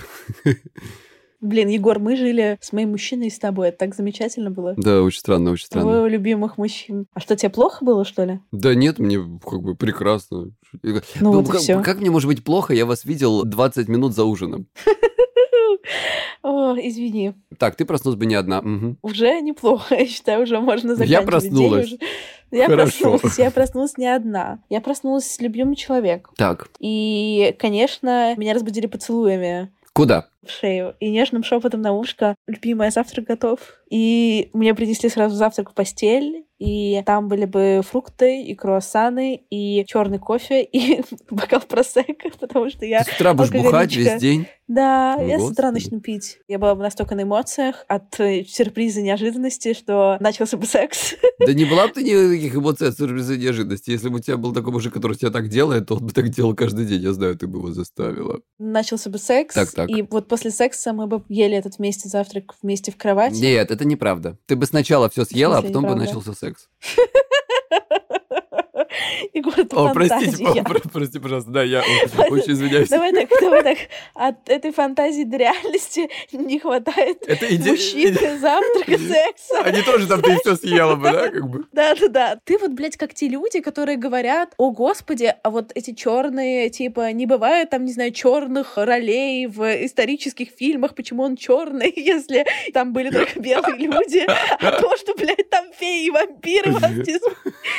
Блин, 1.40 1.68
Егор, 1.68 1.98
мы 1.98 2.16
жили 2.16 2.58
с 2.60 2.72
моим 2.72 2.90
мужчиной 2.90 3.28
и 3.28 3.30
с 3.30 3.38
тобой. 3.38 3.68
Это 3.68 3.78
так 3.78 3.94
замечательно 3.94 4.50
было. 4.50 4.74
Да, 4.76 5.02
очень 5.02 5.20
странно, 5.20 5.50
очень 5.50 5.66
странно. 5.66 5.88
Твоего 5.90 6.06
любимых 6.06 6.58
мужчин. 6.58 7.06
А 7.14 7.20
что, 7.20 7.36
тебе 7.36 7.50
плохо 7.50 7.84
было, 7.84 8.04
что 8.04 8.24
ли? 8.24 8.40
Да 8.52 8.74
нет, 8.74 8.98
мне 8.98 9.18
как 9.44 9.62
бы 9.62 9.74
прекрасно. 9.74 10.50
Ну 10.82 11.32
вот 11.32 11.48
и 11.48 11.52
как, 11.52 11.60
всё. 11.60 11.82
как 11.82 12.00
мне 12.00 12.10
может 12.10 12.28
быть 12.28 12.44
плохо? 12.44 12.74
Я 12.74 12.86
вас 12.86 13.04
видел 13.04 13.44
20 13.44 13.88
минут 13.88 14.14
за 14.14 14.24
ужином. 14.24 14.66
О, 16.42 16.74
извини. 16.76 17.34
Так, 17.58 17.76
ты 17.76 17.84
проснулась 17.84 18.18
бы 18.18 18.26
не 18.26 18.34
одна. 18.34 18.62
Мгм. 18.62 18.98
Уже 19.02 19.40
неплохо, 19.40 19.94
я 19.98 20.06
считаю, 20.06 20.42
уже 20.42 20.60
можно 20.60 20.90
Я 20.90 20.96
заканчивать 20.96 21.26
проснулась. 21.26 21.88
день 21.88 21.94
уже. 21.96 22.06
Я 22.52 22.66
Хорошо. 22.66 23.10
проснулась, 23.10 23.38
я 23.38 23.50
проснулась 23.50 23.98
не 23.98 24.06
одна. 24.06 24.60
Я 24.68 24.80
проснулась 24.80 25.28
с 25.28 25.40
любимым 25.40 25.74
человеком. 25.74 26.32
Так, 26.36 26.68
И, 26.78 27.54
конечно, 27.58 28.34
меня 28.36 28.54
разбудили 28.54 28.86
поцелуями 28.86 29.70
куда? 29.96 30.28
В 30.46 30.50
шею 30.50 30.94
и 31.00 31.10
нежным 31.10 31.42
шепотом 31.42 31.82
на 31.82 31.92
ушко 31.92 32.34
«Любимая, 32.46 32.90
завтрак 32.90 33.26
готов». 33.26 33.60
И 33.90 34.50
мне 34.52 34.74
принесли 34.74 35.08
сразу 35.08 35.36
завтрак 35.36 35.70
в 35.70 35.74
постель, 35.74 36.44
и 36.58 37.02
там 37.04 37.28
были 37.28 37.44
бы 37.44 37.82
фрукты, 37.86 38.42
и 38.42 38.54
круассаны, 38.54 39.44
и 39.50 39.84
черный 39.86 40.18
кофе, 40.18 40.62
и 40.64 41.02
бокал 41.30 41.60
просека, 41.60 42.30
потому 42.40 42.70
что 42.70 42.86
я... 42.86 43.04
Ты 43.04 43.12
с 43.12 43.14
утра 43.14 43.34
будешь 43.34 43.50
бухать 43.50 43.94
весь 43.94 44.20
день? 44.20 44.46
Да, 44.66 45.14
О, 45.14 45.22
я 45.22 45.38
с 45.38 45.42
утра 45.42 45.70
Господи. 45.70 45.84
начну 45.84 46.00
пить. 46.00 46.38
Я 46.48 46.58
была 46.58 46.74
бы 46.74 46.82
настолько 46.82 47.14
на 47.14 47.22
эмоциях 47.22 47.84
от 47.86 48.18
э, 48.18 48.42
сюрприза 48.44 49.00
неожиданности, 49.00 49.74
что 49.74 50.16
начался 50.18 50.56
бы 50.56 50.66
секс. 50.66 51.14
Да 51.38 51.52
не 51.52 51.66
была 51.66 51.86
бы 51.86 51.92
ты 51.92 52.02
никаких 52.02 52.56
эмоций 52.56 52.88
от 52.88 52.96
сюрприза 52.96 53.36
неожиданности. 53.36 53.90
Если 53.90 54.08
бы 54.08 54.16
у 54.16 54.18
тебя 54.20 54.38
был 54.38 54.54
такой 54.54 54.72
мужик, 54.72 54.94
который 54.94 55.16
тебя 55.16 55.30
так 55.30 55.48
делает, 55.48 55.86
то 55.86 55.94
он 55.96 56.06
бы 56.06 56.12
так 56.12 56.30
делал 56.30 56.54
каждый 56.54 56.86
день. 56.86 57.02
Я 57.02 57.12
знаю, 57.12 57.36
ты 57.36 57.46
бы 57.46 57.58
его 57.58 57.70
заставила. 57.70 58.40
Начался 58.58 59.10
бы 59.10 59.18
секс, 59.18 59.54
Так, 59.54 59.70
так. 59.70 59.90
и 59.90 60.02
вот 60.02 60.28
после 60.36 60.50
секса 60.50 60.92
мы 60.92 61.06
бы 61.06 61.22
ели 61.30 61.56
этот 61.56 61.78
вместе 61.78 62.10
завтрак 62.10 62.56
вместе 62.60 62.92
в 62.92 62.98
кровати. 62.98 63.36
Нет, 63.36 63.70
это 63.70 63.86
неправда. 63.86 64.36
Ты 64.44 64.54
бы 64.54 64.66
сначала 64.66 65.08
все 65.08 65.24
съела, 65.24 65.56
а 65.56 65.62
потом 65.62 65.86
бы 65.86 65.94
начался 65.94 66.34
секс. 66.34 66.68
Егор, 69.34 69.54
это 69.56 69.76
О, 69.76 69.92
простите, 69.92 70.44
о, 70.46 70.62
про- 70.64 70.80
прости, 70.80 71.18
пожалуйста. 71.18 71.50
Да, 71.50 71.62
я 71.62 71.82
очень 72.30 72.52
извиняюсь. 72.52 72.88
Давай 72.88 73.12
так, 73.12 73.28
давай 73.40 73.62
так. 73.62 73.78
От 74.14 74.48
этой 74.48 74.72
фантазии 74.72 75.24
до 75.24 75.36
реальности 75.36 76.08
не 76.32 76.58
хватает 76.58 77.22
Это 77.26 77.46
иде- 77.46 77.70
мужчины, 77.70 78.38
завтрака, 78.38 78.98
секса. 78.98 79.60
Они 79.64 79.82
тоже 79.82 80.06
там 80.06 80.22
ты 80.22 80.36
все 80.40 80.56
съела 80.56 80.96
бы, 80.96 81.10
да, 81.10 81.28
как 81.30 81.48
бы? 81.48 81.64
Да-да-да. 81.72 82.38
Ты 82.44 82.58
вот, 82.58 82.70
блядь, 82.72 82.96
как 82.96 83.14
те 83.14 83.28
люди, 83.28 83.60
которые 83.60 83.96
говорят, 83.96 84.54
о, 84.56 84.70
господи, 84.70 85.34
а 85.42 85.50
вот 85.50 85.72
эти 85.74 85.92
черные, 85.92 86.70
типа, 86.70 87.12
не 87.12 87.26
бывает 87.26 87.70
там, 87.70 87.84
не 87.84 87.92
знаю, 87.92 88.12
черных 88.12 88.76
ролей 88.76 89.46
в 89.46 89.84
исторических 89.84 90.48
фильмах, 90.50 90.94
почему 90.94 91.22
он 91.22 91.36
черный, 91.36 91.92
если 91.96 92.44
там 92.72 92.92
были 92.92 93.10
только 93.10 93.38
белые 93.40 93.76
люди, 93.86 94.24
а 94.26 94.80
то, 94.80 94.96
что, 94.96 95.14
блядь, 95.14 95.48
там 95.50 95.66
феи 95.78 96.06
и 96.06 96.10
вампиры 96.10 96.72
вас 96.72 96.90
не, 96.92 97.18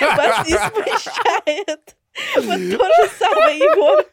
вас 0.02 0.48
не 0.48 0.54
смущает. 0.73 1.95
Вот 2.36 2.77
то 2.77 2.86
же 2.86 3.12
самое, 3.19 3.58
Егор. 3.60 4.06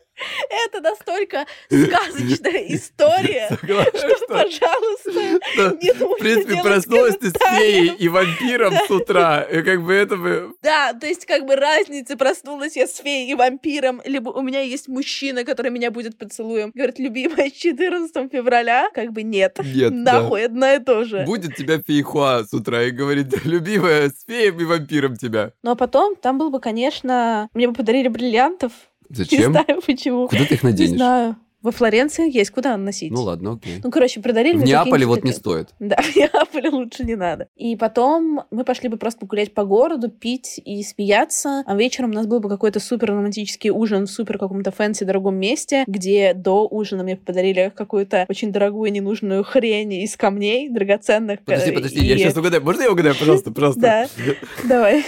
Это 0.66 0.80
настолько 0.80 1.46
сказочная 1.66 2.64
история, 2.68 3.48
что, 3.50 4.26
пожалуйста, 4.28 5.76
не 5.82 5.92
нужно 5.92 6.16
В 6.16 6.18
принципе, 6.18 6.62
проснулась 6.62 7.16
ты 7.16 7.30
с 7.30 7.34
феей 7.34 7.94
и 7.94 8.08
вампиром 8.08 8.74
с 8.74 8.90
утра. 8.90 9.46
Как 9.64 9.82
бы 9.82 9.92
это 9.92 10.16
бы... 10.16 10.54
Да, 10.62 10.92
то 10.92 11.06
есть 11.06 11.26
как 11.26 11.46
бы 11.46 11.56
разница, 11.56 12.16
проснулась 12.16 12.76
я 12.76 12.86
с 12.86 12.96
феей 12.96 13.30
и 13.30 13.34
вампиром, 13.34 14.00
либо 14.04 14.30
у 14.30 14.42
меня 14.42 14.60
есть 14.60 14.88
мужчина, 14.88 15.44
который 15.44 15.70
меня 15.70 15.90
будет 15.90 16.18
поцелуем. 16.18 16.70
Говорит, 16.74 16.98
любимая, 16.98 17.50
14 17.50 18.30
февраля? 18.30 18.90
Как 18.94 19.12
бы 19.12 19.22
нет. 19.22 19.58
Нет. 19.64 19.92
Нахуй, 19.92 20.44
одно 20.44 20.72
и 20.72 20.78
то 20.78 21.04
же. 21.04 21.24
Будет 21.24 21.56
тебя 21.56 21.80
фейхуа 21.80 22.44
с 22.44 22.52
утра 22.52 22.82
и 22.82 22.90
говорит, 22.90 23.44
любимая, 23.44 24.08
с 24.08 24.24
феем 24.26 24.60
и 24.60 24.64
вампиром 24.64 25.16
тебя. 25.16 25.52
Ну 25.62 25.72
а 25.72 25.74
потом 25.74 26.16
там 26.16 26.38
был 26.38 26.50
бы, 26.50 26.60
конечно, 26.60 27.48
мне 27.54 27.68
бы 27.68 27.74
подарили 27.74 28.08
бриллиантов. 28.08 28.72
Не 29.10 29.16
Зачем? 29.16 29.52
знаю 29.52 29.80
почему. 29.86 30.28
Куда 30.28 30.44
ты 30.44 30.54
их 30.54 30.62
Не 30.62 30.70
наденешь? 30.70 30.96
знаю. 30.96 31.36
Во 31.62 31.70
Флоренции 31.70 32.30
есть, 32.30 32.50
куда 32.50 32.76
носить? 32.76 33.10
Ну 33.10 33.22
ладно, 33.22 33.52
окей. 33.54 33.80
Ну, 33.82 33.90
короче, 33.90 34.20
подарили 34.20 34.58
В 34.58 34.64
Неаполе 34.64 35.06
вот 35.06 35.24
не 35.24 35.32
стоит. 35.32 35.70
Да, 35.80 35.96
в 36.02 36.14
Неаполе 36.14 36.68
лучше 36.68 37.04
не 37.04 37.16
надо. 37.16 37.48
И 37.56 37.74
потом 37.74 38.42
мы 38.50 38.64
пошли 38.64 38.90
бы 38.90 38.98
просто 38.98 39.24
гулять 39.24 39.54
по 39.54 39.64
городу, 39.64 40.10
пить 40.10 40.60
и 40.62 40.82
смеяться. 40.82 41.62
А 41.64 41.74
вечером 41.74 42.10
у 42.10 42.12
нас 42.12 42.26
был 42.26 42.40
бы 42.40 42.50
какой-то 42.50 42.80
супер 42.80 43.12
романтический 43.12 43.70
ужин 43.70 44.04
в 44.04 44.10
супер 44.10 44.36
каком-то 44.36 44.72
fancy 44.72 45.04
дорогом 45.04 45.36
месте, 45.36 45.84
где 45.86 46.34
до 46.34 46.68
ужина 46.68 47.02
мне 47.02 47.16
подарили 47.16 47.72
какую-то 47.74 48.26
очень 48.28 48.52
дорогую 48.52 48.92
ненужную 48.92 49.42
хрень 49.42 49.94
из 49.94 50.18
камней 50.18 50.68
драгоценных. 50.68 51.40
Подожди, 51.46 51.70
э, 51.70 51.72
подожди, 51.74 52.04
я 52.04 52.14
и- 52.16 52.18
сейчас 52.18 52.36
угадаю. 52.36 52.62
Можно 52.62 52.82
я 52.82 52.92
угадаю, 52.92 53.14
пожалуйста, 53.18 53.50
пожалуйста? 53.50 53.80
Да, 53.80 54.08
давай. 54.68 55.02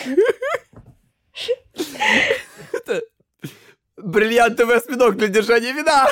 Бриллиантовый 4.07 4.77
осьминог 4.77 5.17
для 5.17 5.27
держания 5.27 5.73
вина. 5.73 6.07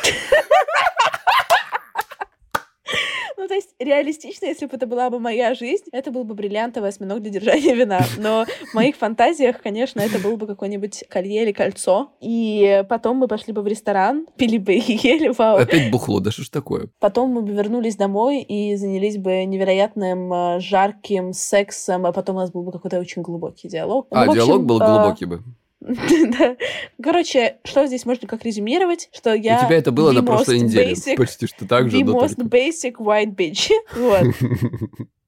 Ну, 3.37 3.49
то 3.49 3.55
есть, 3.55 3.75
реалистично, 3.79 4.47
если 4.47 4.65
бы 4.65 4.77
это 4.77 4.87
была 4.87 5.11
бы 5.11 5.19
моя 5.21 5.55
жизнь, 5.55 5.85
это 5.93 6.11
был 6.11 6.25
бы 6.25 6.35
бриллиантовый 6.35 6.89
осьминог 6.89 7.21
для 7.21 7.31
держания 7.31 7.75
вина. 7.75 8.01
Но 8.17 8.47
в 8.71 8.75
моих 8.75 8.97
фантазиях, 8.97 9.61
конечно, 9.63 10.01
это 10.01 10.19
было 10.19 10.37
бы 10.37 10.47
какое-нибудь 10.47 11.05
колье 11.11 11.43
или 11.43 11.53
кольцо. 11.53 12.11
И 12.21 12.83
потом 12.89 13.19
мы 13.19 13.29
пошли 13.29 13.53
бы 13.53 13.61
в 13.61 13.67
ресторан, 13.67 14.27
пили 14.37 14.57
бы 14.57 14.73
и 14.75 14.99
ели, 15.07 15.29
вау. 15.37 15.59
Опять 15.59 15.91
бухло, 15.91 16.21
да 16.21 16.31
что 16.31 16.43
ж 16.43 16.49
такое? 16.49 16.89
Потом 17.01 17.31
мы 17.31 17.43
бы 17.43 17.53
вернулись 17.53 17.97
домой 17.97 18.41
и 18.41 18.77
занялись 18.77 19.19
бы 19.19 19.45
невероятным 19.45 20.33
э, 20.33 20.61
жарким 20.61 21.35
сексом, 21.35 22.07
а 22.07 22.13
потом 22.13 22.37
у 22.37 22.39
нас 22.41 22.51
был 22.51 22.63
бы 22.63 22.73
какой-то 22.73 22.99
очень 22.99 23.21
глубокий 23.21 23.69
диалог. 23.69 24.07
Ну, 24.11 24.17
А, 24.17 24.23
общем, 24.23 24.35
диалог 24.35 24.65
был 24.65 24.81
э, 24.81 24.87
глубокий 24.87 25.27
бы. 25.27 25.43
Короче, 27.03 27.57
что 27.65 27.87
здесь 27.87 28.07
можно 28.07 28.27
как 28.27 28.45
резюмировать? 28.45 29.09
Что 29.13 29.35
я 29.35 29.61
У 29.63 29.67
тебя 29.67 29.77
это 29.77 29.93
было 29.93 30.13
на 30.13 30.23
прошлой 30.23 30.61
неделе. 30.61 30.97
Почти 31.17 31.47
что 31.47 31.67
так 31.67 31.91
же, 31.91 31.99
the 31.99 32.05
most 32.05 32.37
basic 32.39 32.95
white 32.99 33.35
bitch. 33.35 33.71
Вот. 33.97 34.35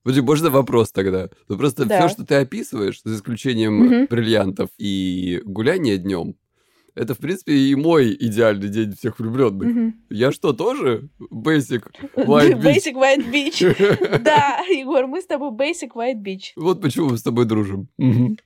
Подожди, 0.02 0.20
можно 0.22 0.50
вопрос 0.50 0.92
тогда? 0.92 1.30
Ну 1.48 1.58
просто 1.58 1.84
Да. 1.84 1.98
все, 1.98 2.08
что 2.14 2.24
ты 2.24 2.36
описываешь, 2.36 3.00
за 3.02 3.16
исключением 3.16 4.06
бриллиантов 4.06 4.70
и 4.78 5.42
гуляния 5.44 5.96
днем, 5.96 6.36
это, 6.96 7.14
в 7.14 7.18
принципе, 7.18 7.52
и 7.52 7.74
мой 7.74 8.16
идеальный 8.18 8.68
день 8.68 8.94
всех 8.96 9.18
влюбленных. 9.18 9.68
Мгм. 9.68 9.94
Я 10.10 10.32
что, 10.32 10.52
тоже 10.52 11.08
basic 11.20 11.84
white 12.16 12.60
bitch? 12.60 12.62
Basic 12.62 12.94
white 12.94 13.30
bitch. 13.30 14.18
Да, 14.26 14.58
Егор, 14.68 15.06
мы 15.06 15.20
с 15.20 15.26
тобой 15.26 15.50
basic 15.50 15.90
white 15.94 16.22
bitch. 16.22 16.52
Вот 16.56 16.80
почему 16.80 17.10
мы 17.10 17.18
с 17.18 17.22
тобой 17.22 17.44
дружим. 17.44 17.88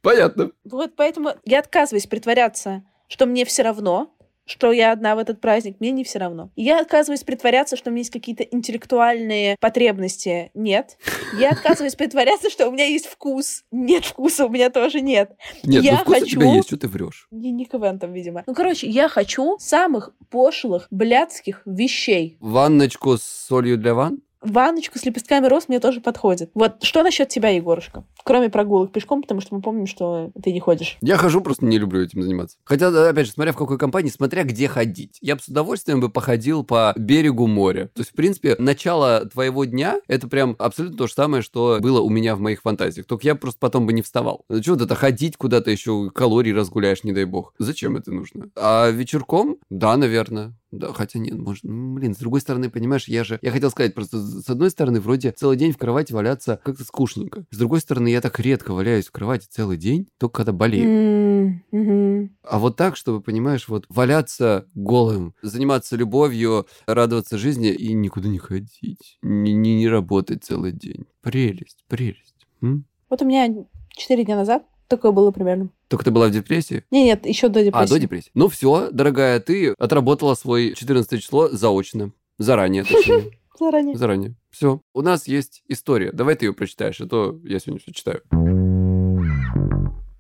Понятно. 0.03 0.51
Вот 0.65 0.97
поэтому 0.97 1.31
я 1.45 1.61
отказываюсь 1.61 2.07
притворяться, 2.07 2.83
что 3.09 3.27
мне 3.27 3.45
все 3.45 3.63
равно, 3.63 4.13
что 4.51 4.73
я 4.73 4.93
одна 4.93 5.15
в 5.15 5.19
этот 5.19 5.41
праздник, 5.41 5.77
мне 5.79 5.93
не 5.93 6.03
все 6.03 6.19
равно. 6.19 6.51
Я 6.57 6.81
отказываюсь 6.81 7.23
притворяться, 7.23 7.77
что 7.77 7.91
у 7.91 7.93
меня 7.93 8.01
есть 8.01 8.11
какие-то 8.11 8.43
интеллектуальные 8.43 9.57
потребности. 9.61 10.51
Нет. 10.55 10.99
Я 11.39 11.51
отказываюсь 11.51 11.95
притворяться, 11.95 12.51
что 12.51 12.69
у 12.69 12.73
меня 12.73 12.87
есть 12.87 13.07
вкус. 13.07 13.65
Нет 13.71 14.05
вкуса, 14.05 14.47
у 14.47 14.49
меня 14.49 14.71
тоже 14.71 15.01
нет. 15.01 15.33
Нет, 15.63 15.85
я 15.85 15.93
ну 15.93 15.99
вкус 15.99 16.15
хочу... 16.21 16.39
у 16.39 16.41
тебя 16.41 16.53
есть, 16.55 16.69
что 16.69 16.77
ты 16.77 16.89
врешь? 16.89 17.29
Не, 17.31 17.53
не 17.53 17.65
КВН 17.65 17.99
там, 17.99 18.13
видимо. 18.13 18.43
Ну, 18.47 18.55
короче, 18.55 18.89
я 18.89 19.09
хочу 19.09 19.57
самых 19.59 20.13
пошлых, 20.31 20.89
блядских 20.91 21.63
вещей. 21.65 22.37
Ванночку 22.41 23.17
с 23.17 23.23
солью 23.23 23.79
для 23.79 23.95
ванн? 23.95 24.21
Ванночку 24.41 24.99
с 24.99 25.05
лепестками 25.05 25.47
роз 25.47 25.69
мне 25.69 25.81
тоже 25.81 26.01
подходит. 26.01 26.51
Вот 26.55 26.83
что 26.83 27.03
насчет 27.03 27.29
тебя, 27.29 27.51
Егорушка? 27.51 28.05
Кроме 28.25 28.49
прогулок 28.49 28.93
пешком, 28.93 29.23
потому 29.23 29.41
что 29.41 29.55
мы 29.55 29.61
помним, 29.61 29.87
что 29.87 30.31
ты 30.43 30.53
не 30.53 30.61
ходишь. 30.61 30.97
Я 31.01 31.17
хожу, 31.17 31.41
просто 31.41 31.67
не 31.67 31.79
люблю 31.79 32.03
этим 32.03 32.23
заниматься. 32.23 32.57
Хотя, 32.65 33.09
опять 33.09 33.27
же, 33.27 33.33
смотря 33.33 33.53
в 33.53 33.57
какой 33.57 33.79
компании, 33.79 34.11
смотря 34.11 34.45
где 34.45 34.69
ходить. 34.69 35.19
Я 35.21 35.37
бы 35.37 35.43
с 35.43 35.49
удовольствием 35.49 36.01
бы 36.01 36.09
походил 36.09 36.65
по 36.65 36.95
берегу 36.97 37.47
моря. 37.47 37.91
То 37.95 38.01
есть, 38.01 38.13
в 38.13 38.15
принципе, 38.15 38.57
начало 38.59 39.27
твоего 39.27 39.65
дня— 39.65 40.01
это 40.09 40.29
прям 40.29 40.57
абсолютно 40.59 40.97
то 40.97 41.07
же 41.07 41.13
самое, 41.13 41.43
что 41.43 41.79
было 41.81 42.01
у 42.01 42.09
меня 42.09 42.35
в 42.35 42.41
моих 42.41 42.63
фантазиях. 42.63 43.07
Только 43.07 43.27
я 43.27 43.35
просто 43.35 43.59
потом 43.59 43.87
бы 43.87 43.93
не 43.93 44.03
вставал. 44.03 44.45
Чего 44.63 44.77
вот 44.77 44.85
это 44.85 44.95
ходить 44.95 45.37
куда-то 45.37 45.71
еще, 45.71 46.11
калорий 46.11 46.53
разгуляешь, 46.53 47.05
не 47.05 47.13
дай 47.13 47.25
бог. 47.25 47.55
Зачем 47.59 47.97
это 47.97 48.13
нужно? 48.13 48.49
А 48.57 48.91
вечерком? 48.91 49.59
Да, 49.69 49.97
наверное. 49.97 50.55
Да, 50.71 50.93
хотя 50.93 51.19
нет, 51.19 51.37
может, 51.37 51.65
блин, 51.65 52.15
с 52.15 52.19
другой 52.19 52.41
стороны, 52.41 52.71
понимаешь, 52.71 53.09
я 53.09 53.25
же, 53.25 53.39
я 53.43 53.51
хотел 53.51 53.71
сказать, 53.71 53.93
просто 53.95 54.19
с 54.21 54.49
одной 54.49 54.71
стороны, 54.71 55.01
вроде 55.01 55.33
целый 55.33 55.57
день 55.57 55.73
в 55.73 55.79
кровати 55.79 56.13
валяться 56.13 56.61
как-то 56.65 56.85
скучненько. 56.85 57.45
С 57.51 57.59
другой 57.59 57.81
стороны, 57.81 58.09
я 58.09 58.21
так 58.21 58.39
редко 58.39 58.73
валяюсь 58.73 59.09
в 59.09 59.13
кровати 59.13 59.49
целый 59.51 59.77
день, 59.77 60.09
только 60.19 60.39
когда 60.39 60.53
болею. 60.53 61.65
М-м-м. 61.73 62.37
А 62.45 62.59
вот 62.61 62.77
так, 62.77 62.97
чтобы, 62.97 63.21
понимаешь, 63.21 63.69
вот 63.69 63.85
валяться 63.89 64.67
голым, 64.75 65.35
заниматься 65.43 65.97
любовью, 65.97 66.67
радоваться 66.87 67.37
жизни 67.37 67.73
и 67.73 67.93
никуда 67.93 68.29
не 68.29 68.39
ходить, 68.39 69.19
не, 69.23 69.53
не, 69.53 69.77
не 69.77 69.89
работать 69.89 70.45
целый 70.45 70.73
день. 70.73 71.07
Прелесть, 71.21 71.85
прелесть. 71.89 72.47
М? 72.63 72.85
Вот 73.09 73.23
у 73.23 73.25
меня 73.25 73.53
четыре 73.97 74.25
дня 74.25 74.37
назад 74.37 74.65
такое 74.91 75.13
было 75.13 75.31
примерно. 75.31 75.71
Только 75.89 76.05
ты 76.05 76.11
была 76.11 76.29
в 76.29 76.33
депрессии? 76.33 76.85
Не, 76.91 77.05
нет, 77.05 77.25
еще 77.25 77.49
до 77.49 77.65
депрессии. 77.65 77.85
А, 77.85 77.89
до 77.89 77.99
депрессии. 77.99 78.31
Ну 78.35 78.49
все, 78.49 78.91
дорогая, 78.91 79.41
ты 79.41 79.71
отработала 79.79 80.35
свой 80.35 80.75
14 80.75 81.23
число 81.23 81.49
заочно. 81.49 82.13
Заранее, 82.37 82.85
точнее. 82.85 83.31
Заранее. 83.59 83.97
Заранее. 83.97 84.35
Все. 84.51 84.81
У 84.95 85.03
нас 85.03 85.29
есть 85.29 85.63
история. 85.69 86.13
Давай 86.13 86.35
ты 86.35 86.47
ее 86.47 86.53
прочитаешь, 86.53 87.01
а 87.01 87.07
то 87.07 87.39
я 87.45 87.59
сегодня 87.59 87.81
все 87.81 87.93
читаю. 87.93 88.23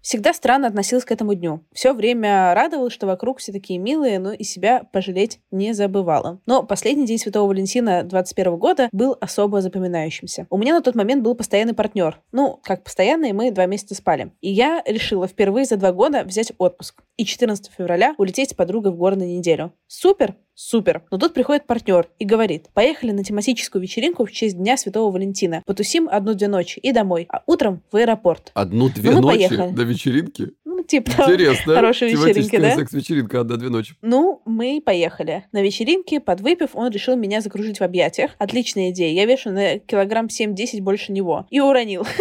Всегда 0.02 0.32
странно 0.32 0.66
относилась 0.66 1.04
к 1.04 1.12
этому 1.12 1.34
дню. 1.34 1.62
Все 1.72 1.92
время 1.92 2.54
радовалась, 2.54 2.92
что 2.92 3.06
вокруг 3.06 3.38
все 3.38 3.52
такие 3.52 3.78
милые, 3.78 4.18
но 4.18 4.32
и 4.32 4.44
себя 4.44 4.82
пожалеть 4.92 5.40
не 5.50 5.74
забывала. 5.74 6.40
Но 6.46 6.62
последний 6.62 7.06
день 7.06 7.18
Святого 7.18 7.48
Валентина 7.48 8.02
21 8.02 8.56
года 8.56 8.88
был 8.92 9.16
особо 9.20 9.60
запоминающимся. 9.60 10.46
У 10.50 10.56
меня 10.56 10.74
на 10.74 10.82
тот 10.82 10.94
момент 10.94 11.22
был 11.22 11.34
постоянный 11.34 11.74
партнер. 11.74 12.20
Ну, 12.32 12.58
как 12.62 12.82
постоянный, 12.84 13.32
мы 13.32 13.50
два 13.50 13.66
месяца 13.66 13.94
спали. 13.94 14.32
И 14.40 14.50
я 14.50 14.82
решила 14.86 15.26
впервые 15.26 15.66
за 15.66 15.76
два 15.76 15.92
года 15.92 16.24
взять 16.24 16.52
отпуск. 16.58 17.02
И 17.16 17.24
14 17.24 17.70
февраля 17.76 18.14
улететь 18.16 18.50
с 18.50 18.54
подругой 18.54 18.92
в 18.92 18.96
город 18.96 19.18
на 19.18 19.24
неделю. 19.24 19.72
Супер! 19.86 20.36
Супер. 20.62 21.04
Но 21.10 21.16
тут 21.16 21.32
приходит 21.32 21.66
партнер 21.66 22.10
и 22.18 22.26
говорит, 22.26 22.68
поехали 22.74 23.12
на 23.12 23.24
тематическую 23.24 23.80
вечеринку 23.80 24.26
в 24.26 24.30
честь 24.30 24.58
Дня 24.58 24.76
Святого 24.76 25.10
Валентина. 25.10 25.62
Потусим 25.64 26.06
одну-две 26.06 26.48
ночи 26.48 26.78
и 26.78 26.92
домой, 26.92 27.26
а 27.30 27.42
утром 27.46 27.82
в 27.90 27.96
аэропорт. 27.96 28.50
Одну-две 28.52 29.10
Ну, 29.10 29.22
ночи 29.22 29.48
поехали. 29.48 29.72
Вечеринки? 29.90 30.52
Ну, 30.64 30.82
типа. 30.82 31.10
Интересно. 31.10 31.74
хорошей 31.74 32.08
вечеринки, 32.08 32.32
Тематическая 32.32 32.60
да? 32.60 32.74
секс-вечеринка 32.76 33.40
одна-две 33.40 33.68
ночи. 33.68 33.94
Ну, 34.02 34.42
мы 34.46 34.80
поехали. 34.84 35.44
На 35.52 35.62
вечеринке, 35.62 36.20
подвыпив, 36.20 36.70
он 36.74 36.90
решил 36.90 37.16
меня 37.16 37.40
закружить 37.40 37.80
в 37.80 37.82
объятиях. 37.82 38.32
Отличная 38.38 38.90
идея. 38.90 39.12
Я 39.12 39.26
вешу 39.26 39.50
на 39.50 39.78
килограмм 39.78 40.26
7-10 40.26 40.80
больше 40.80 41.12
него. 41.12 41.46
И 41.50 41.60
уронил. 41.60 42.06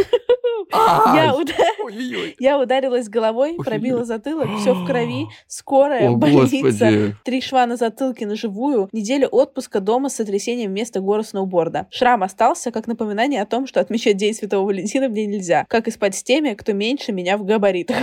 Я, 0.71 1.35
уда- 1.35 1.53
я 2.39 2.59
ударилась 2.59 3.09
головой, 3.09 3.55
пробила 3.57 4.03
затылок, 4.05 4.47
все 4.59 4.73
в 4.73 4.85
крови, 4.85 5.27
скорая, 5.47 6.09
О, 6.09 6.15
больница, 6.15 6.57
господи. 6.61 7.15
три 7.23 7.41
шва 7.41 7.65
на 7.65 7.75
затылке 7.75 8.25
на 8.25 8.35
живую, 8.35 8.89
неделя 8.91 9.27
отпуска 9.27 9.79
дома 9.79 10.09
с 10.09 10.15
сотрясением 10.15 10.71
вместо 10.71 10.99
гора 10.99 11.23
сноуборда. 11.23 11.87
Шрам 11.91 12.23
остался 12.23 12.71
как 12.71 12.87
напоминание 12.87 13.41
о 13.41 13.45
том, 13.45 13.67
что 13.67 13.79
отмечать 13.79 14.17
День 14.17 14.33
Святого 14.33 14.65
Валентина 14.65 15.09
мне 15.09 15.25
нельзя. 15.25 15.65
Как 15.67 15.87
и 15.87 15.91
спать 15.91 16.15
с 16.15 16.23
теми, 16.23 16.53
кто 16.53 16.73
меньше 16.73 17.11
меня 17.11 17.37
в 17.37 17.43
габаритах. 17.45 17.97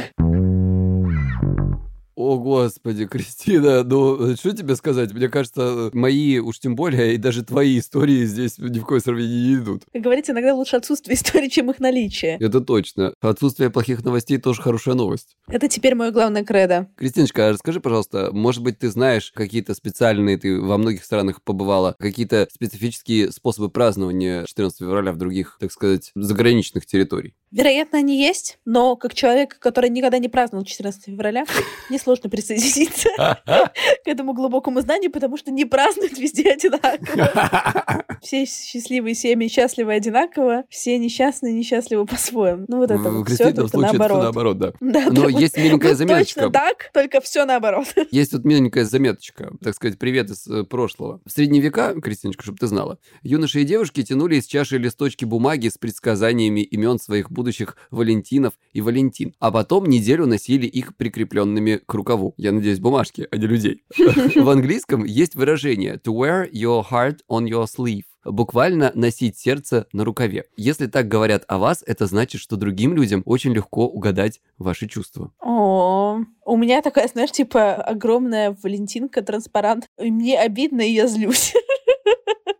О, 2.27 2.39
господи, 2.39 3.07
Кристина, 3.07 3.85
ну, 3.85 4.35
что 4.35 4.51
тебе 4.51 4.75
сказать? 4.75 5.13
Мне 5.13 5.29
кажется, 5.29 5.91
мои, 5.93 6.41
уж 6.41 6.59
тем 6.59 6.75
более, 6.75 7.15
и 7.15 7.19
даже 7.19 7.45
твои 7.45 7.79
истории 7.79 8.25
здесь 8.25 8.59
ни 8.59 8.81
в 8.81 8.85
коем 8.85 9.01
сравнении 9.01 9.51
не 9.51 9.55
идут. 9.55 9.85
Как 9.93 10.03
говорится, 10.03 10.33
иногда 10.33 10.53
лучше 10.53 10.75
отсутствие 10.75 11.15
истории, 11.17 11.47
чем 11.49 11.71
их 11.71 11.79
наличие. 11.79 12.37
Это 12.41 12.61
точно. 12.61 13.15
Отсутствие 13.21 13.71
плохих 13.71 14.05
новостей 14.05 14.39
тоже 14.39 14.61
хорошая 14.61 14.97
новость. 14.97 15.37
Это 15.47 15.69
теперь 15.69 15.95
мое 15.95 16.11
главное 16.11 16.43
кредо. 16.43 16.89
Кристиночка, 16.97 17.47
а 17.47 17.53
расскажи, 17.53 17.79
пожалуйста, 17.79 18.31
может 18.33 18.61
быть, 18.61 18.81
ты 18.81 18.91
знаешь 18.91 19.31
какие-то 19.33 19.75
специальные, 19.75 20.37
ты 20.37 20.61
во 20.61 20.79
многих 20.79 21.05
странах 21.05 21.45
побывала, 21.45 21.95
какие-то 22.01 22.49
специфические 22.53 23.31
способы 23.31 23.71
празднования 23.71 24.45
14 24.47 24.81
февраля 24.81 25.13
в 25.13 25.17
других, 25.17 25.59
так 25.61 25.71
сказать, 25.71 26.11
заграничных 26.17 26.87
территорий? 26.87 27.37
Вероятно, 27.53 27.99
они 27.99 28.19
есть, 28.19 28.59
но 28.65 28.97
как 28.97 29.15
человек, 29.15 29.61
который 29.61 29.91
никогда 29.91 30.19
не 30.19 30.29
праздновал 30.29 30.65
14 30.65 31.05
февраля, 31.05 31.47
мне 31.89 32.01
сложно 32.01 32.16
присоединиться 32.29 33.09
к 33.45 34.07
этому 34.07 34.33
глубокому 34.33 34.81
знанию, 34.81 35.11
потому 35.11 35.37
что 35.37 35.51
не 35.51 35.65
празднуют 35.65 36.19
везде 36.19 36.53
одинаково. 36.53 38.05
Все 38.23 38.45
счастливые 38.47 39.15
семьи 39.15 39.49
счастливы 39.49 39.93
одинаково, 39.93 40.65
все 40.69 40.99
несчастные 40.99 41.55
несчастливы 41.55 42.07
по-своему. 42.07 42.65
Ну 42.67 42.79
вот 42.79 42.91
это 42.91 43.11
вот 43.11 43.29
все 43.29 43.53
только 43.53 43.79
наоборот. 43.79 44.23
наоборот, 44.23 44.59
да. 44.59 44.73
Но 44.81 45.29
есть 45.29 45.57
вот 45.57 45.97
заметочка. 45.97 46.41
Точно 46.41 46.51
так, 46.51 46.91
только 46.93 47.21
все 47.21 47.45
наоборот. 47.45 47.87
Есть 48.11 48.33
тут 48.33 48.45
миленькая 48.45 48.85
заметочка, 48.85 49.53
так 49.63 49.75
сказать, 49.75 49.99
привет 49.99 50.31
из 50.31 50.47
э, 50.47 50.65
прошлого. 50.65 51.21
В 51.27 51.31
средние 51.31 51.63
века, 51.63 51.95
Кристиночка, 52.01 52.43
чтобы 52.43 52.59
ты 52.59 52.67
знала, 52.67 52.99
юноши 53.23 53.63
и 53.63 53.65
девушки 53.65 54.03
тянули 54.03 54.37
из 54.37 54.47
чаши 54.47 54.79
листочки 54.79 55.25
бумаги 55.25 55.69
с 55.69 55.79
предсказаниями 55.79 56.61
имен 56.61 56.99
своих 56.99 57.31
будущих 57.31 57.77
Валентинов 57.91 58.55
и 58.73 58.81
Валентин, 58.81 59.35
а 59.39 59.51
потом 59.51 59.87
неделю 59.87 60.27
носили 60.27 60.67
их 60.67 60.97
прикрепленными 60.97 61.77
к 61.77 61.95
рукаву. 62.07 62.35
Я 62.37 62.53
надеюсь, 62.53 62.79
бумажки, 62.79 63.27
а 63.31 63.37
не 63.37 63.47
людей. 63.47 63.83
В 63.97 64.49
английском 64.49 65.05
есть 65.05 65.35
выражение 65.35 65.95
to 65.95 66.13
wear 66.13 66.49
your 66.53 66.85
heart 66.89 67.19
on 67.29 67.47
your 67.49 67.67
sleeve. 67.67 68.05
Буквально 68.25 68.91
носить 68.95 69.39
сердце 69.39 69.87
на 69.93 70.05
рукаве. 70.05 70.45
Если 70.57 70.87
так 70.87 71.07
говорят 71.09 71.45
о 71.49 71.59
вас, 71.59 71.85
это 71.87 72.07
значит, 72.07 72.41
что 72.41 72.57
другим 72.57 72.95
людям 72.95 73.23
очень 73.25 73.53
легко 73.53 73.87
угадать 73.87 74.41
ваши 74.59 74.89
чувства. 74.89 75.33
О, 75.41 76.19
у 76.45 76.57
меня 76.57 76.83
такая, 76.83 77.09
знаешь, 77.09 77.31
типа 77.31 77.75
огромная 77.75 78.57
Валентинка, 78.63 79.23
транспарант. 79.23 79.89
И 80.01 80.11
мне 80.11 80.39
обидно, 80.39 80.81
и 80.81 80.93
я 80.93 81.07
злюсь. 81.07 81.55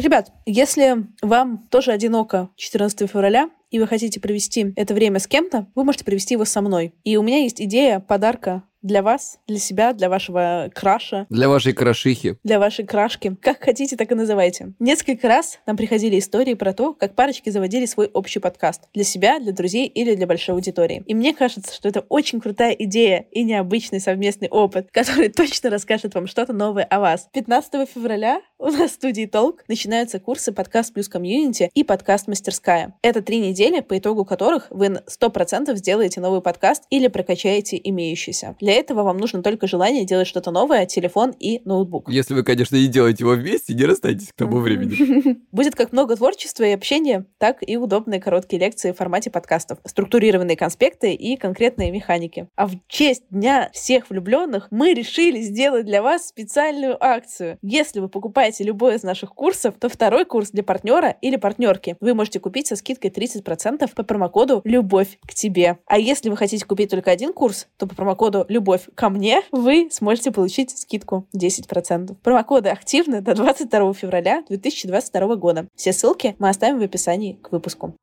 Ребят, 0.00 0.32
если 0.46 1.04
вам 1.20 1.66
тоже 1.70 1.92
одиноко 1.92 2.48
14 2.56 3.10
февраля, 3.10 3.50
и 3.70 3.78
вы 3.78 3.86
хотите 3.86 4.18
провести 4.18 4.72
это 4.74 4.94
время 4.94 5.18
с 5.18 5.26
кем-то, 5.26 5.66
вы 5.74 5.84
можете 5.84 6.04
провести 6.06 6.34
его 6.34 6.46
со 6.46 6.62
мной. 6.62 6.94
И 7.04 7.18
у 7.18 7.22
меня 7.22 7.42
есть 7.42 7.60
идея 7.60 8.00
подарка 8.00 8.62
для 8.82 9.02
вас, 9.02 9.38
для 9.46 9.58
себя, 9.58 9.92
для 9.92 10.08
вашего 10.08 10.70
краша, 10.74 11.26
Для 11.28 11.50
вашей 11.50 11.74
крошихи. 11.74 12.36
для 12.42 12.58
вашей 12.58 12.86
крашки. 12.86 13.36
Как 13.42 13.62
хотите, 13.62 13.94
так 13.96 14.10
и 14.10 14.14
называйте. 14.14 14.72
Несколько 14.78 15.28
раз 15.28 15.58
нам 15.66 15.76
приходили 15.76 16.18
истории 16.18 16.54
про 16.54 16.72
то, 16.72 16.94
как 16.94 17.14
парочки 17.14 17.50
заводили 17.50 17.84
свой 17.84 18.06
общий 18.06 18.38
подкаст. 18.38 18.84
Для 18.94 19.04
себя, 19.04 19.38
для 19.38 19.52
друзей 19.52 19.86
или 19.86 20.14
для 20.14 20.26
большой 20.26 20.54
аудитории. 20.54 21.02
И 21.06 21.14
мне 21.14 21.34
кажется, 21.34 21.74
что 21.74 21.90
это 21.90 22.00
очень 22.08 22.40
крутая 22.40 22.72
идея 22.72 23.26
и 23.30 23.42
необычный 23.42 24.00
совместный 24.00 24.48
опыт, 24.48 24.88
который 24.92 25.28
точно 25.28 25.68
расскажет 25.68 26.14
вам 26.14 26.26
что-то 26.26 26.54
новое 26.54 26.84
о 26.84 27.00
вас. 27.00 27.28
15 27.34 27.86
февраля 27.86 28.40
у 28.60 28.70
нас 28.70 28.90
в 28.90 28.94
студии 28.94 29.24
Толк 29.24 29.64
начинаются 29.68 30.20
курсы 30.20 30.52
подкаст 30.52 30.92
плюс 30.92 31.08
комьюнити 31.08 31.70
и 31.72 31.82
подкаст 31.82 32.28
мастерская. 32.28 32.94
Это 33.00 33.22
три 33.22 33.40
недели, 33.40 33.80
по 33.80 33.96
итогу 33.96 34.26
которых 34.26 34.66
вы 34.68 34.90
на 34.90 35.02
100% 35.08 35.74
сделаете 35.76 36.20
новый 36.20 36.42
подкаст 36.42 36.84
или 36.90 37.08
прокачаете 37.08 37.80
имеющийся. 37.82 38.56
Для 38.60 38.74
этого 38.74 39.02
вам 39.02 39.16
нужно 39.16 39.42
только 39.42 39.66
желание 39.66 40.04
делать 40.04 40.28
что-то 40.28 40.50
новое, 40.50 40.84
телефон 40.84 41.34
и 41.40 41.62
ноутбук. 41.64 42.10
Если 42.10 42.34
вы, 42.34 42.42
конечно, 42.42 42.76
не 42.76 42.86
делаете 42.86 43.24
его 43.24 43.32
вместе, 43.32 43.72
не 43.72 43.86
расстайтесь 43.86 44.28
к 44.28 44.34
тому 44.34 44.58
времени. 44.58 45.38
Будет 45.52 45.74
как 45.74 45.92
много 45.92 46.16
творчества 46.16 46.64
и 46.64 46.72
общения, 46.72 47.24
так 47.38 47.66
и 47.66 47.78
удобные 47.78 48.20
короткие 48.20 48.60
лекции 48.60 48.92
в 48.92 48.96
формате 48.96 49.30
подкастов, 49.30 49.78
структурированные 49.86 50.58
конспекты 50.58 51.14
и 51.14 51.36
конкретные 51.38 51.90
механики. 51.90 52.46
А 52.56 52.66
в 52.66 52.72
честь 52.88 53.22
Дня 53.30 53.70
всех 53.72 54.10
влюбленных 54.10 54.66
мы 54.70 54.92
решили 54.92 55.40
сделать 55.40 55.86
для 55.86 56.02
вас 56.02 56.26
специальную 56.26 57.02
акцию. 57.02 57.58
Если 57.62 58.00
вы 58.00 58.08
покупаете 58.08 58.49
любой 58.58 58.96
из 58.96 59.02
наших 59.02 59.34
курсов, 59.34 59.74
то 59.78 59.88
второй 59.88 60.24
курс 60.24 60.50
для 60.50 60.64
партнера 60.64 61.16
или 61.20 61.36
партнерки 61.36 61.96
вы 62.00 62.14
можете 62.14 62.40
купить 62.40 62.66
со 62.66 62.74
скидкой 62.74 63.10
30% 63.10 63.88
по 63.94 64.02
промокоду 64.02 64.62
«Любовь 64.64 65.18
к 65.26 65.34
тебе». 65.34 65.78
А 65.86 65.98
если 65.98 66.28
вы 66.28 66.36
хотите 66.36 66.64
купить 66.64 66.90
только 66.90 67.12
один 67.12 67.32
курс, 67.32 67.68
то 67.76 67.86
по 67.86 67.94
промокоду 67.94 68.46
«Любовь 68.48 68.80
любовь 68.80 68.88
ко 68.94 69.08
мне, 69.08 69.42
вы 69.52 69.88
сможете 69.90 70.30
получить 70.30 70.76
скидку 70.78 71.26
10%. 71.34 72.14
Промокоды 72.22 72.68
активны 72.68 73.20
до 73.20 73.34
22 73.34 73.94
февраля 73.94 74.44
2022 74.48 75.36
года. 75.36 75.66
Все 75.74 75.92
ссылки 75.92 76.36
мы 76.38 76.48
оставим 76.48 76.78
в 76.78 76.82
описании 76.82 77.34
к 77.34 77.52
выпуску. 77.52 77.96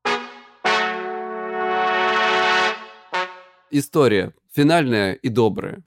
История. 3.69 4.33
Финальная 4.53 5.13
и 5.13 5.29
добрая. 5.29 5.83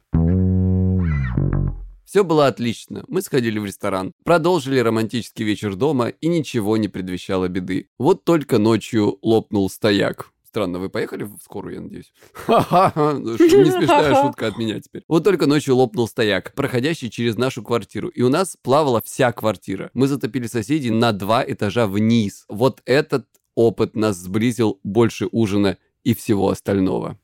Все 2.10 2.24
было 2.24 2.48
отлично. 2.48 3.04
Мы 3.06 3.22
сходили 3.22 3.60
в 3.60 3.64
ресторан, 3.64 4.14
продолжили 4.24 4.80
романтический 4.80 5.44
вечер 5.44 5.76
дома, 5.76 6.08
и 6.08 6.26
ничего 6.26 6.76
не 6.76 6.88
предвещало 6.88 7.46
беды. 7.46 7.88
Вот 8.00 8.24
только 8.24 8.58
ночью 8.58 9.20
лопнул 9.22 9.70
стояк. 9.70 10.32
Странно, 10.42 10.80
вы 10.80 10.88
поехали 10.88 11.22
в 11.22 11.38
скорую, 11.40 11.76
я 11.76 11.80
надеюсь? 11.80 12.12
Ха-ха, 12.32 12.92
не 13.16 13.70
смешная 13.70 14.20
шутка 14.20 14.48
от 14.48 14.58
меня 14.58 14.80
теперь. 14.80 15.04
Вот 15.06 15.22
только 15.22 15.46
ночью 15.46 15.76
лопнул 15.76 16.08
стояк, 16.08 16.52
проходящий 16.56 17.10
через 17.10 17.36
нашу 17.36 17.62
квартиру, 17.62 18.08
и 18.08 18.22
у 18.22 18.28
нас 18.28 18.56
плавала 18.60 19.00
вся 19.04 19.30
квартира. 19.30 19.92
Мы 19.94 20.08
затопили 20.08 20.48
соседей 20.48 20.90
на 20.90 21.12
два 21.12 21.44
этажа 21.46 21.86
вниз. 21.86 22.44
Вот 22.48 22.82
этот 22.86 23.26
опыт 23.54 23.94
нас 23.94 24.16
сблизил 24.16 24.80
больше 24.82 25.28
ужина 25.30 25.78
и 26.02 26.14
всего 26.14 26.48
остального. 26.48 27.20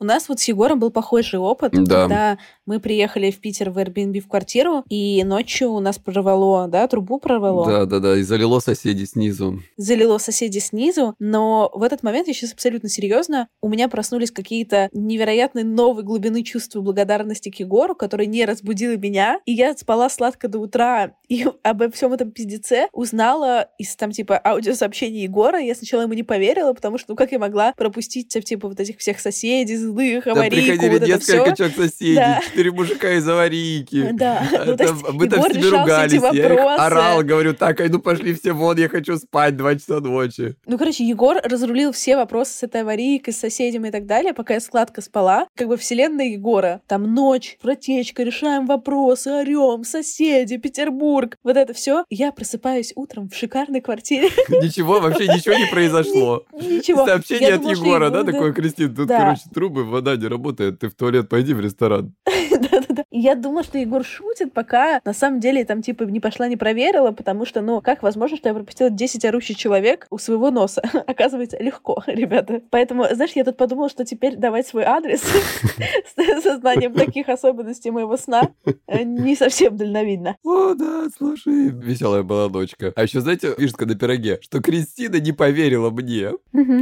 У 0.00 0.04
нас 0.04 0.30
вот 0.30 0.40
с 0.40 0.44
Егором 0.48 0.78
был 0.80 0.90
похожий 0.90 1.38
опыт, 1.38 1.72
Да. 1.72 1.78
когда 2.08 2.38
мы 2.64 2.80
приехали 2.80 3.30
в 3.30 3.38
Питер 3.38 3.68
в 3.70 3.76
Airbnb 3.76 4.20
в 4.20 4.28
квартиру, 4.28 4.82
и 4.88 5.22
ночью 5.24 5.70
у 5.72 5.80
нас 5.80 5.98
прорвало, 5.98 6.68
да, 6.68 6.88
трубу 6.88 7.18
прорвало, 7.18 7.66
Да-да-да, 7.66 8.16
и 8.16 8.22
залило 8.22 8.60
соседей 8.60 9.04
снизу. 9.04 9.60
залило 9.76 10.16
соседей 10.16 10.60
снизу, 10.60 11.14
но 11.18 11.70
в 11.74 11.82
этот 11.82 12.02
момент, 12.02 12.28
я 12.28 12.32
сейчас 12.34 12.54
абсолютно 12.54 12.88
серьезно, 12.88 13.48
у 13.60 13.68
меня 13.68 13.88
проснулись 13.88 14.30
какие-то 14.30 14.88
невероятные 14.94 15.66
новые 15.66 16.02
глубины 16.04 16.42
чувства 16.44 16.80
благодарности 16.80 17.50
к 17.50 17.56
Егору, 17.56 17.94
который 17.94 18.26
не 18.26 18.46
разбудил 18.46 18.98
меня, 18.98 19.40
и 19.44 19.52
я 19.52 19.76
спала 19.76 20.08
сладко 20.08 20.48
до 20.48 20.60
утра, 20.60 21.12
и 21.28 21.46
обо 21.62 21.90
всем 21.90 22.14
этом 22.14 22.30
пиздеце 22.30 22.88
узнала 22.92 23.68
из 23.76 23.94
там 23.96 24.12
типа 24.12 24.40
аудиосообщений 24.42 25.24
Егора, 25.24 25.58
я 25.60 25.74
сначала 25.74 26.02
ему 26.02 26.14
не 26.14 26.22
поверила, 26.22 26.72
потому 26.72 26.96
что 26.96 27.10
ну 27.10 27.16
как 27.16 27.32
я 27.32 27.38
могла 27.38 27.74
пропустить 27.76 28.28
типа 28.28 28.66
вот 28.68 28.80
этих 28.80 28.96
всех 28.96 29.20
соседей, 29.20 29.89
Там 30.24 30.32
аварийку, 30.38 30.66
приходили 30.78 31.12
вот 31.12 31.22
всё. 31.22 31.32
человек 31.54 31.76
соседей, 31.76 32.14
Да. 32.14 32.40
четыре 32.44 32.70
мужика 32.72 33.10
из 33.12 33.28
аварийки. 33.28 34.10
Да, 34.20 34.42
ну, 34.50 34.76
то 34.76 34.76
Там- 34.76 34.96
есть 34.96 35.08
мы 35.12 35.28
там 35.28 35.42
с 35.42 35.54
ними 35.54 35.66
ругались, 35.66 36.12
я 36.12 36.28
их 36.54 36.60
орал, 36.78 37.22
говорю, 37.22 37.54
так, 37.54 37.80
а 37.80 37.86
ну 37.88 37.98
пошли 37.98 38.34
все 38.34 38.52
вон, 38.52 38.76
я 38.78 38.88
хочу 38.88 39.16
спать, 39.16 39.56
два 39.56 39.74
часа 39.74 40.00
ночи. 40.00 40.56
Ну, 40.66 40.78
короче, 40.78 41.04
Егор 41.04 41.36
разрулил 41.42 41.92
все 41.92 42.16
вопросы 42.16 42.52
с 42.52 42.62
этой 42.62 42.82
аварийкой, 42.82 43.32
с 43.32 43.38
соседями 43.38 43.88
и 43.88 43.90
так 43.90 44.06
далее, 44.06 44.34
пока 44.34 44.54
я 44.54 44.60
сладко 44.60 45.00
спала. 45.00 45.46
Как 45.56 45.68
бы 45.68 45.76
вселенная 45.76 46.26
Егора. 46.26 46.80
Там 46.86 47.14
ночь, 47.14 47.56
протечка, 47.62 48.22
решаем 48.22 48.66
вопросы, 48.66 49.30
орем, 49.32 49.84
соседи, 49.84 50.56
Петербург. 50.56 51.36
Вот 51.42 51.56
это 51.56 51.72
все. 51.74 52.04
Я 52.10 52.32
просыпаюсь 52.32 52.92
утром 52.96 53.28
в 53.28 53.34
шикарной 53.36 53.80
квартире. 53.80 54.28
Ничего, 54.48 55.00
вообще 55.00 55.26
ничего 55.28 55.54
не 55.56 55.66
произошло. 55.66 56.44
Ничего. 56.52 57.06
Сообщение 57.06 57.54
от 57.54 57.64
Егора, 57.64 58.10
да, 58.10 58.24
такое, 58.24 58.52
Кристин, 58.52 58.94
тут, 58.94 59.06
Да. 59.08 59.18
короче, 59.18 59.42
трубы, 59.52 59.79
вода 59.84 60.16
не 60.16 60.26
работает, 60.26 60.78
ты 60.80 60.88
в 60.88 60.94
туалет 60.94 61.28
пойди 61.28 61.54
в 61.54 61.60
ресторан. 61.60 62.14
Да-да-да. 62.50 63.04
Я 63.10 63.34
думала, 63.34 63.62
что 63.62 63.78
Егор 63.78 64.04
шутит, 64.04 64.52
пока 64.52 65.00
на 65.04 65.12
самом 65.12 65.40
деле 65.40 65.64
там 65.64 65.82
типа 65.82 66.04
не 66.04 66.20
пошла, 66.20 66.48
не 66.48 66.56
проверила, 66.56 67.10
потому 67.12 67.44
что, 67.44 67.60
ну, 67.60 67.80
как 67.80 68.02
возможно, 68.02 68.36
что 68.36 68.48
я 68.48 68.54
пропустила 68.54 68.90
10 68.90 69.24
орущих 69.24 69.56
человек 69.56 70.06
у 70.10 70.18
своего 70.18 70.50
носа? 70.50 70.82
Оказывается, 71.06 71.58
легко, 71.58 72.02
ребята. 72.06 72.62
Поэтому, 72.70 73.06
знаешь, 73.12 73.32
я 73.34 73.44
тут 73.44 73.56
подумала, 73.56 73.88
что 73.88 74.04
теперь 74.04 74.36
давать 74.36 74.66
свой 74.66 74.84
адрес 74.84 75.22
с 75.22 76.42
сознанием 76.42 76.94
таких 76.94 77.28
особенностей 77.28 77.90
моего 77.90 78.16
сна 78.16 78.50
э, 78.86 79.02
не 79.02 79.36
совсем 79.36 79.76
дальновидно. 79.76 80.36
О, 80.44 80.74
да, 80.74 81.06
слушай, 81.16 81.70
веселая 81.70 82.22
была 82.22 82.48
ночка. 82.48 82.92
А 82.96 83.02
еще, 83.02 83.20
знаете, 83.20 83.54
фишка 83.56 83.86
на 83.86 83.94
пироге, 83.94 84.38
что 84.42 84.60
Кристина 84.60 85.20
не 85.20 85.32
поверила 85.32 85.90
мне, 85.90 86.32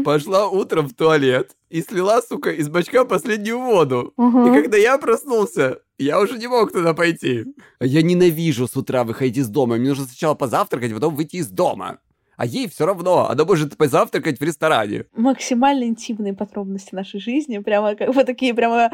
пошла 0.05 0.49
утром 0.49 0.89
в 0.89 0.95
туалет 0.95 1.53
и 1.71 1.83
слила, 1.83 2.23
сука, 2.23 2.51
из 2.51 2.69
бачка 2.69 3.05
последнюю 3.05 3.59
воду. 3.61 4.13
И 4.17 4.63
когда 4.63 4.77
я 4.77 4.99
проснулся, 4.99 5.79
я 5.99 6.21
уже 6.21 6.39
не 6.39 6.47
мог 6.47 6.73
туда 6.73 6.95
пойти. 6.95 7.45
Я 7.81 8.03
ненавижу 8.03 8.67
с 8.67 8.77
утра 8.77 9.05
выходить 9.05 9.39
из 9.39 9.49
дома. 9.49 9.77
Мне 9.77 9.91
нужно 9.91 10.07
сначала 10.07 10.35
позавтракать, 10.35 10.93
а 10.93 10.95
потом 10.95 11.15
выйти 11.15 11.37
из 11.37 11.49
дома. 11.49 11.99
А 12.39 12.47
ей 12.47 12.69
все 12.69 12.87
равно. 12.87 13.29
Она 13.29 13.45
может 13.45 13.77
позавтракать 13.77 14.39
в 14.39 14.43
ресторане. 14.43 15.07
Максимально 15.15 15.85
интимные 15.85 16.35
подробности 16.35 16.95
нашей 16.95 17.19
жизни, 17.19 17.59
прямо 17.59 17.97
как 17.97 18.15
бы 18.15 18.23
такие 18.23 18.55
прямо 18.55 18.93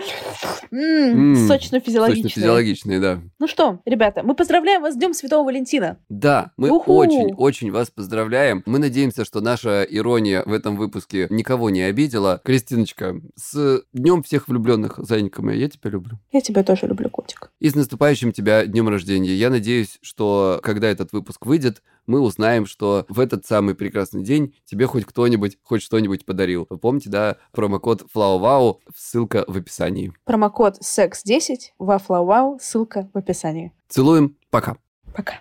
сочно-физиологичные. 0.70 2.30
физиологичные, 2.30 3.00
да. 3.00 3.20
Ну 3.38 3.46
что, 3.46 3.80
ребята, 3.84 4.22
мы 4.22 4.34
поздравляем 4.34 4.80
вас 4.80 4.94
с 4.94 4.96
Днем 4.96 5.12
Святого 5.12 5.44
Валентина. 5.44 5.98
Да, 6.08 6.52
мы 6.56 6.70
очень-очень 6.70 7.70
вас 7.70 7.90
поздравляем. 7.90 8.62
Мы 8.64 8.78
надеемся, 8.78 9.26
что 9.26 9.42
наша 9.42 9.82
ирония 9.82 10.42
в 10.46 10.52
этом 10.52 10.76
выпуске 10.76 11.26
никого 11.28 11.68
не 11.68 11.82
обидела. 11.82 12.40
Кристиночка, 12.44 13.20
с 13.36 13.82
днем 13.92 14.22
всех 14.22 14.48
влюбленных, 14.48 14.98
зайенька 14.98 15.42
моя, 15.42 15.58
я 15.58 15.68
тебя 15.68 15.90
люблю. 15.90 16.18
Я 16.32 16.40
тебя 16.40 16.64
тоже 16.64 16.86
люблю, 16.86 17.10
котик. 17.10 17.50
И 17.64 17.70
с 17.70 17.74
наступающим 17.74 18.30
тебя 18.30 18.66
днем 18.66 18.90
рождения. 18.90 19.34
Я 19.34 19.48
надеюсь, 19.48 19.98
что 20.02 20.60
когда 20.62 20.86
этот 20.86 21.14
выпуск 21.14 21.46
выйдет, 21.46 21.82
мы 22.06 22.20
узнаем, 22.20 22.66
что 22.66 23.06
в 23.08 23.18
этот 23.18 23.46
самый 23.46 23.74
прекрасный 23.74 24.22
день 24.22 24.54
тебе 24.66 24.84
хоть 24.84 25.06
кто-нибудь, 25.06 25.56
хоть 25.62 25.80
что-нибудь 25.80 26.26
подарил. 26.26 26.66
Вы 26.68 26.76
помните, 26.76 27.08
да, 27.08 27.38
промокод 27.52 28.04
FlowWow, 28.14 28.80
ссылка 28.94 29.46
в 29.46 29.56
описании. 29.56 30.12
Промокод 30.24 30.80
SEX10 30.82 31.70
во 31.78 31.96
FlowWow, 31.96 32.58
ссылка 32.60 33.08
в 33.14 33.16
описании. 33.16 33.72
Целуем, 33.88 34.36
пока. 34.50 34.76
Пока. 35.14 35.40